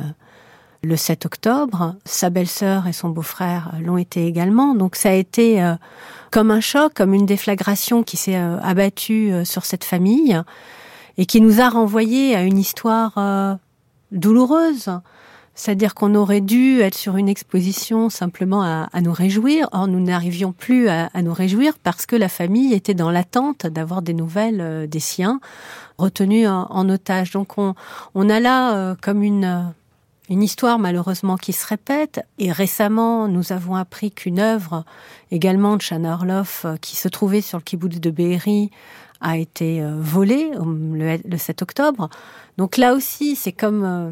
le 0.83 0.95
7 0.95 1.25
octobre. 1.25 1.95
Sa 2.05 2.29
belle-sœur 2.29 2.87
et 2.87 2.93
son 2.93 3.09
beau-frère 3.09 3.71
l'ont 3.81 3.97
été 3.97 4.25
également. 4.25 4.75
Donc 4.75 4.95
ça 4.95 5.09
a 5.09 5.13
été 5.13 5.75
comme 6.31 6.51
un 6.51 6.59
choc, 6.59 6.93
comme 6.93 7.13
une 7.13 7.25
déflagration 7.25 8.03
qui 8.03 8.15
s'est 8.15 8.35
abattue 8.35 9.33
sur 9.43 9.65
cette 9.65 9.83
famille 9.83 10.39
et 11.17 11.25
qui 11.25 11.41
nous 11.41 11.61
a 11.61 11.69
renvoyé 11.69 12.35
à 12.35 12.43
une 12.43 12.59
histoire 12.59 13.57
douloureuse. 14.11 14.91
C'est-à-dire 15.57 15.95
qu'on 15.95 16.13
aurait 16.13 16.39
dû 16.39 16.81
être 16.81 16.93
sur 16.93 17.17
une 17.17 17.27
exposition 17.27 18.11
simplement 18.11 18.61
à, 18.61 18.89
à 18.93 19.01
nous 19.01 19.11
réjouir. 19.11 19.67
Or, 19.71 19.87
nous 19.87 19.99
n'arrivions 19.99 20.51
plus 20.51 20.87
à, 20.87 21.09
à 21.15 21.23
nous 21.23 21.33
réjouir 21.33 21.73
parce 21.79 22.05
que 22.05 22.15
la 22.15 22.29
famille 22.29 22.73
était 22.73 22.93
dans 22.93 23.09
l'attente 23.09 23.65
d'avoir 23.65 24.03
des 24.03 24.13
nouvelles 24.13 24.61
euh, 24.61 24.85
des 24.85 24.99
siens 24.99 25.39
retenus 25.97 26.47
en, 26.47 26.89
otage. 26.89 27.31
Donc, 27.31 27.57
on, 27.57 27.73
on 28.13 28.29
a 28.29 28.39
là 28.39 28.75
euh, 28.75 28.95
comme 29.01 29.23
une 29.23 29.73
une 30.29 30.43
histoire 30.43 30.77
malheureusement 30.77 31.37
qui 31.37 31.53
se 31.53 31.65
répète. 31.65 32.21
Et 32.37 32.51
récemment, 32.51 33.27
nous 33.27 33.51
avons 33.51 33.75
appris 33.75 34.11
qu'une 34.11 34.39
œuvre 34.39 34.83
également 35.31 35.75
de 35.77 35.81
Shana 35.81 36.13
Orloff 36.13 36.67
qui 36.81 36.97
se 36.97 37.07
trouvait 37.07 37.41
sur 37.41 37.57
le 37.57 37.63
kibbutz 37.63 37.99
de 37.99 38.11
Be'eri 38.11 38.69
a 39.21 39.37
été 39.37 39.81
euh, 39.81 39.95
volée 39.97 40.51
le, 40.53 41.17
le 41.25 41.37
7 41.37 41.61
octobre. 41.63 42.09
Donc 42.57 42.77
là 42.77 42.93
aussi, 42.93 43.35
c'est 43.35 43.51
comme 43.51 43.83
euh, 43.83 44.11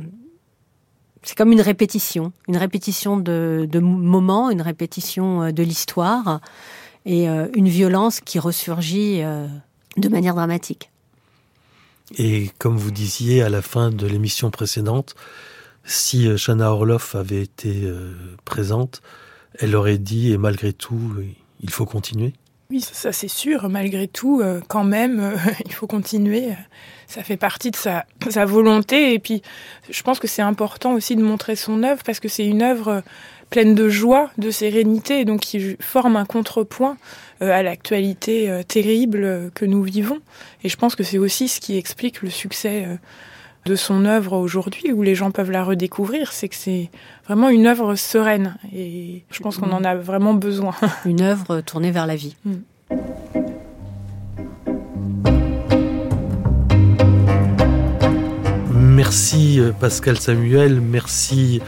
c'est 1.25 1.35
comme 1.35 1.51
une 1.51 1.61
répétition, 1.61 2.31
une 2.47 2.55
répétition 2.57 3.17
de, 3.17 3.79
moments, 3.79 4.51
une 4.51 4.61
répétition 4.61 5.41
euh, 5.41 5.51
de 5.51 5.63
l'histoire 5.63 6.39
et 7.05 7.27
euh, 7.27 7.47
une 7.55 7.67
violence 7.67 8.21
qui 8.21 8.38
ressurgit 8.38 9.23
euh, 9.23 9.47
de 9.97 10.07
manière 10.07 10.35
dramatique. 10.35 10.91
Et 12.19 12.51
comme 12.59 12.77
vous 12.77 12.91
disiez 12.91 13.41
à 13.41 13.49
la 13.49 13.63
fin 13.63 13.89
de 13.89 14.05
l'émission 14.05 14.51
précédente, 14.51 15.15
si 15.83 16.38
Shana 16.38 16.71
Orloff 16.71 17.15
avait 17.15 17.41
été 17.41 17.91
présente, 18.43 19.01
elle 19.57 19.75
aurait 19.75 19.97
dit, 19.97 20.31
et 20.31 20.38
malgré 20.38 20.73
tout, 20.73 21.15
il 21.61 21.69
faut 21.71 21.85
continuer 21.85 22.33
Oui, 22.71 22.82
ça, 22.82 23.12
c'est 23.12 23.28
sûr. 23.28 23.69
Malgré 23.69 24.08
tout, 24.08 24.41
euh, 24.41 24.60
quand 24.67 24.84
même, 24.84 25.38
il 25.65 25.71
faut 25.71 25.88
continuer. 25.88 26.49
Ça 27.08 27.23
fait 27.23 27.38
partie 27.38 27.71
de 27.71 27.75
sa, 27.75 28.06
volonté. 28.45 29.13
Et 29.13 29.19
puis, 29.19 29.41
je 29.89 30.01
pense 30.01 30.19
que 30.19 30.28
c'est 30.28 30.41
important 30.41 30.93
aussi 30.93 31.15
de 31.15 31.21
montrer 31.21 31.56
son 31.56 31.84
œuvre 31.84 32.01
parce 32.04 32.19
que 32.19 32.28
c'est 32.28 32.45
une 32.45 32.63
œuvre 32.63 33.04
pleine 33.51 33.75
de 33.75 33.88
joie, 33.89 34.32
de 34.39 34.49
sérénité, 34.49 35.23
donc 35.23 35.41
qui 35.41 35.78
forme 35.80 36.15
un 36.15 36.25
contrepoint 36.25 36.97
à 37.39 37.62
l'actualité 37.62 38.62
terrible 38.67 39.51
que 39.54 39.65
nous 39.65 39.84
vivons. 39.84 40.19
Et 40.63 40.69
je 40.69 40.75
pense 40.78 40.95
que 40.95 41.04
c'est 41.04 41.19
aussi 41.19 41.47
ce 41.47 41.60
qui 41.60 41.78
explique 41.78 42.23
le 42.23 42.32
succès 42.32 42.88
de 43.65 43.75
son 43.75 44.06
œuvre 44.06 44.38
aujourd'hui, 44.38 44.93
où 44.93 45.01
les 45.01 45.15
gens 45.15 45.32
peuvent 45.32 45.49
la 45.49 45.63
redécouvrir, 45.63 46.32
c'est 46.32 46.49
que 46.49 46.56
c'est 46.56 46.91
vraiment 47.25 47.49
une 47.49 47.65
œuvre 47.65 47.95
sereine. 47.95 48.58
Et 48.75 49.23
je 49.32 49.39
pense 49.39 49.58
qu'on 49.58 49.71
en 49.71 49.84
a 49.84 49.95
vraiment 49.95 50.36
besoin. 50.36 50.75
Une 51.06 51.21
œuvre 51.21 51.62
tournée 51.62 51.89
vers 51.89 52.06
la 52.06 52.15
vie. 52.15 52.36
Mm. 52.45 52.54
Merci 58.71 59.60
euh, 59.60 59.71
Pascal 59.71 60.19
Samuel, 60.19 60.80
merci 60.80 61.60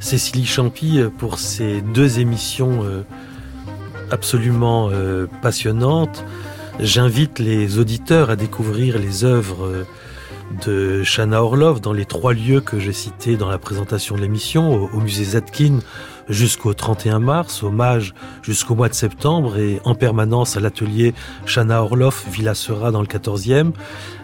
Cécilie 0.00 0.44
Champy 0.44 1.00
euh, 1.00 1.08
pour 1.08 1.38
ces 1.38 1.80
deux 1.80 2.18
émissions 2.18 2.82
euh, 2.82 3.04
absolument 4.10 4.90
passionnantes. 5.40 6.24
J'invite 6.78 7.38
les 7.38 7.78
auditeurs 7.78 8.28
à 8.28 8.36
découvrir 8.36 8.98
les 8.98 9.24
œuvres 9.24 9.86
de 10.66 11.02
Shana 11.02 11.42
Orlov 11.42 11.80
dans 11.80 11.92
les 11.92 12.04
trois 12.04 12.32
lieux 12.32 12.60
que 12.60 12.78
j'ai 12.78 12.92
cités 12.92 13.36
dans 13.36 13.48
la 13.48 13.58
présentation 13.58 14.16
de 14.16 14.20
l'émission, 14.20 14.88
au, 14.92 15.00
musée 15.00 15.24
Zetkin 15.24 15.80
jusqu'au 16.28 16.72
31 16.74 17.18
mars, 17.18 17.62
hommage 17.62 18.14
jusqu'au 18.42 18.74
mois 18.74 18.88
de 18.88 18.94
septembre 18.94 19.58
et 19.58 19.80
en 19.84 19.94
permanence 19.94 20.56
à 20.56 20.60
l'atelier 20.60 21.14
Shana 21.46 21.82
Orlov 21.82 22.24
Villa 22.30 22.54
Sera 22.54 22.90
dans 22.90 23.00
le 23.00 23.06
14e. 23.06 23.72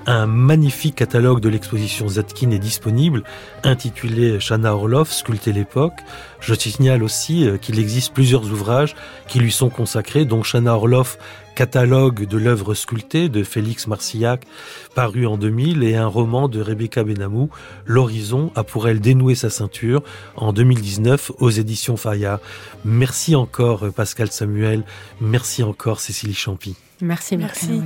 Un 0.07 0.27
magnifique 0.27 0.95
catalogue 0.95 1.41
de 1.41 1.49
l'exposition 1.49 2.09
Zetkin 2.09 2.51
est 2.51 2.59
disponible, 2.59 3.23
intitulé 3.63 4.41
Shana 4.41 4.75
Orlov, 4.75 5.11
sculpter 5.13 5.53
l'époque. 5.53 6.01
Je 6.41 6.55
signale 6.55 7.03
aussi 7.03 7.47
euh, 7.47 7.59
qu'il 7.59 7.79
existe 7.79 8.15
plusieurs 8.15 8.51
ouvrages 8.51 8.97
qui 9.29 9.41
lui 9.41 9.53
sont 9.53 9.69
consacrés, 9.69 10.25
dont 10.25 10.43
Shana 10.43 10.75
Orlov 10.75 11.19
catalogue 11.55 12.27
de 12.27 12.39
l'œuvre 12.39 12.73
sculptée 12.73 13.29
de 13.29 13.45
Félix 13.45 13.87
Marcillac, 13.87 14.47
paru 14.95 15.27
en 15.27 15.37
2000, 15.37 15.83
et 15.83 15.95
un 15.95 16.07
roman 16.07 16.49
de 16.49 16.59
Rebecca 16.61 17.05
Benamou, 17.05 17.51
L'Horizon 17.85 18.51
a 18.55 18.65
pour 18.65 18.89
elle 18.89 19.01
dénoué 19.01 19.35
sa 19.35 19.51
ceinture, 19.51 20.03
en 20.37 20.55
2019 20.55 21.33
aux 21.39 21.51
éditions 21.51 21.99
Fayard. 21.99 22.41
Merci 22.87 23.37
encore 23.37 23.93
Pascal 23.93 24.31
Samuel, 24.31 24.85
merci 25.21 25.63
encore 25.63 26.01
Cécilie 26.01 26.35
Champy. 26.35 26.77
Merci, 27.03 27.37
merci. 27.37 27.83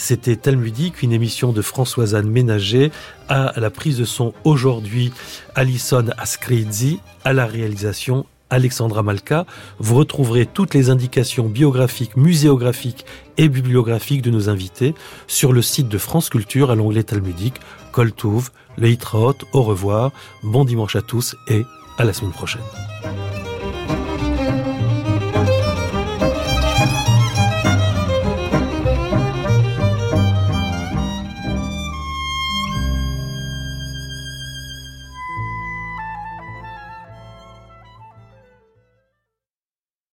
C'était 0.00 0.36
Talmudique, 0.36 1.02
une 1.02 1.12
émission 1.12 1.52
de 1.52 1.60
Françoise-Anne 1.60 2.28
Ménager, 2.28 2.90
à 3.28 3.52
la 3.60 3.68
prise 3.68 3.98
de 3.98 4.06
son 4.06 4.32
aujourd'hui 4.44 5.12
Alison 5.54 6.06
Ascrizzi, 6.16 7.00
à 7.22 7.34
la 7.34 7.44
réalisation 7.44 8.24
Alexandra 8.48 9.02
Malka. 9.02 9.44
Vous 9.78 9.96
retrouverez 9.96 10.46
toutes 10.46 10.72
les 10.72 10.88
indications 10.88 11.48
biographiques, 11.48 12.16
muséographiques 12.16 13.04
et 13.36 13.50
bibliographiques 13.50 14.22
de 14.22 14.30
nos 14.30 14.48
invités 14.48 14.94
sur 15.26 15.52
le 15.52 15.60
site 15.60 15.88
de 15.88 15.98
France 15.98 16.30
Culture 16.30 16.70
à 16.70 16.76
l'onglet 16.76 17.02
Talmudique. 17.02 17.60
Koltouv, 17.92 18.48
le 18.78 18.88
Hitraot, 18.88 19.36
au 19.52 19.62
revoir, 19.62 20.12
bon 20.42 20.64
dimanche 20.64 20.96
à 20.96 21.02
tous 21.02 21.36
et 21.46 21.62
à 21.98 22.04
la 22.04 22.14
semaine 22.14 22.32
prochaine. 22.32 22.62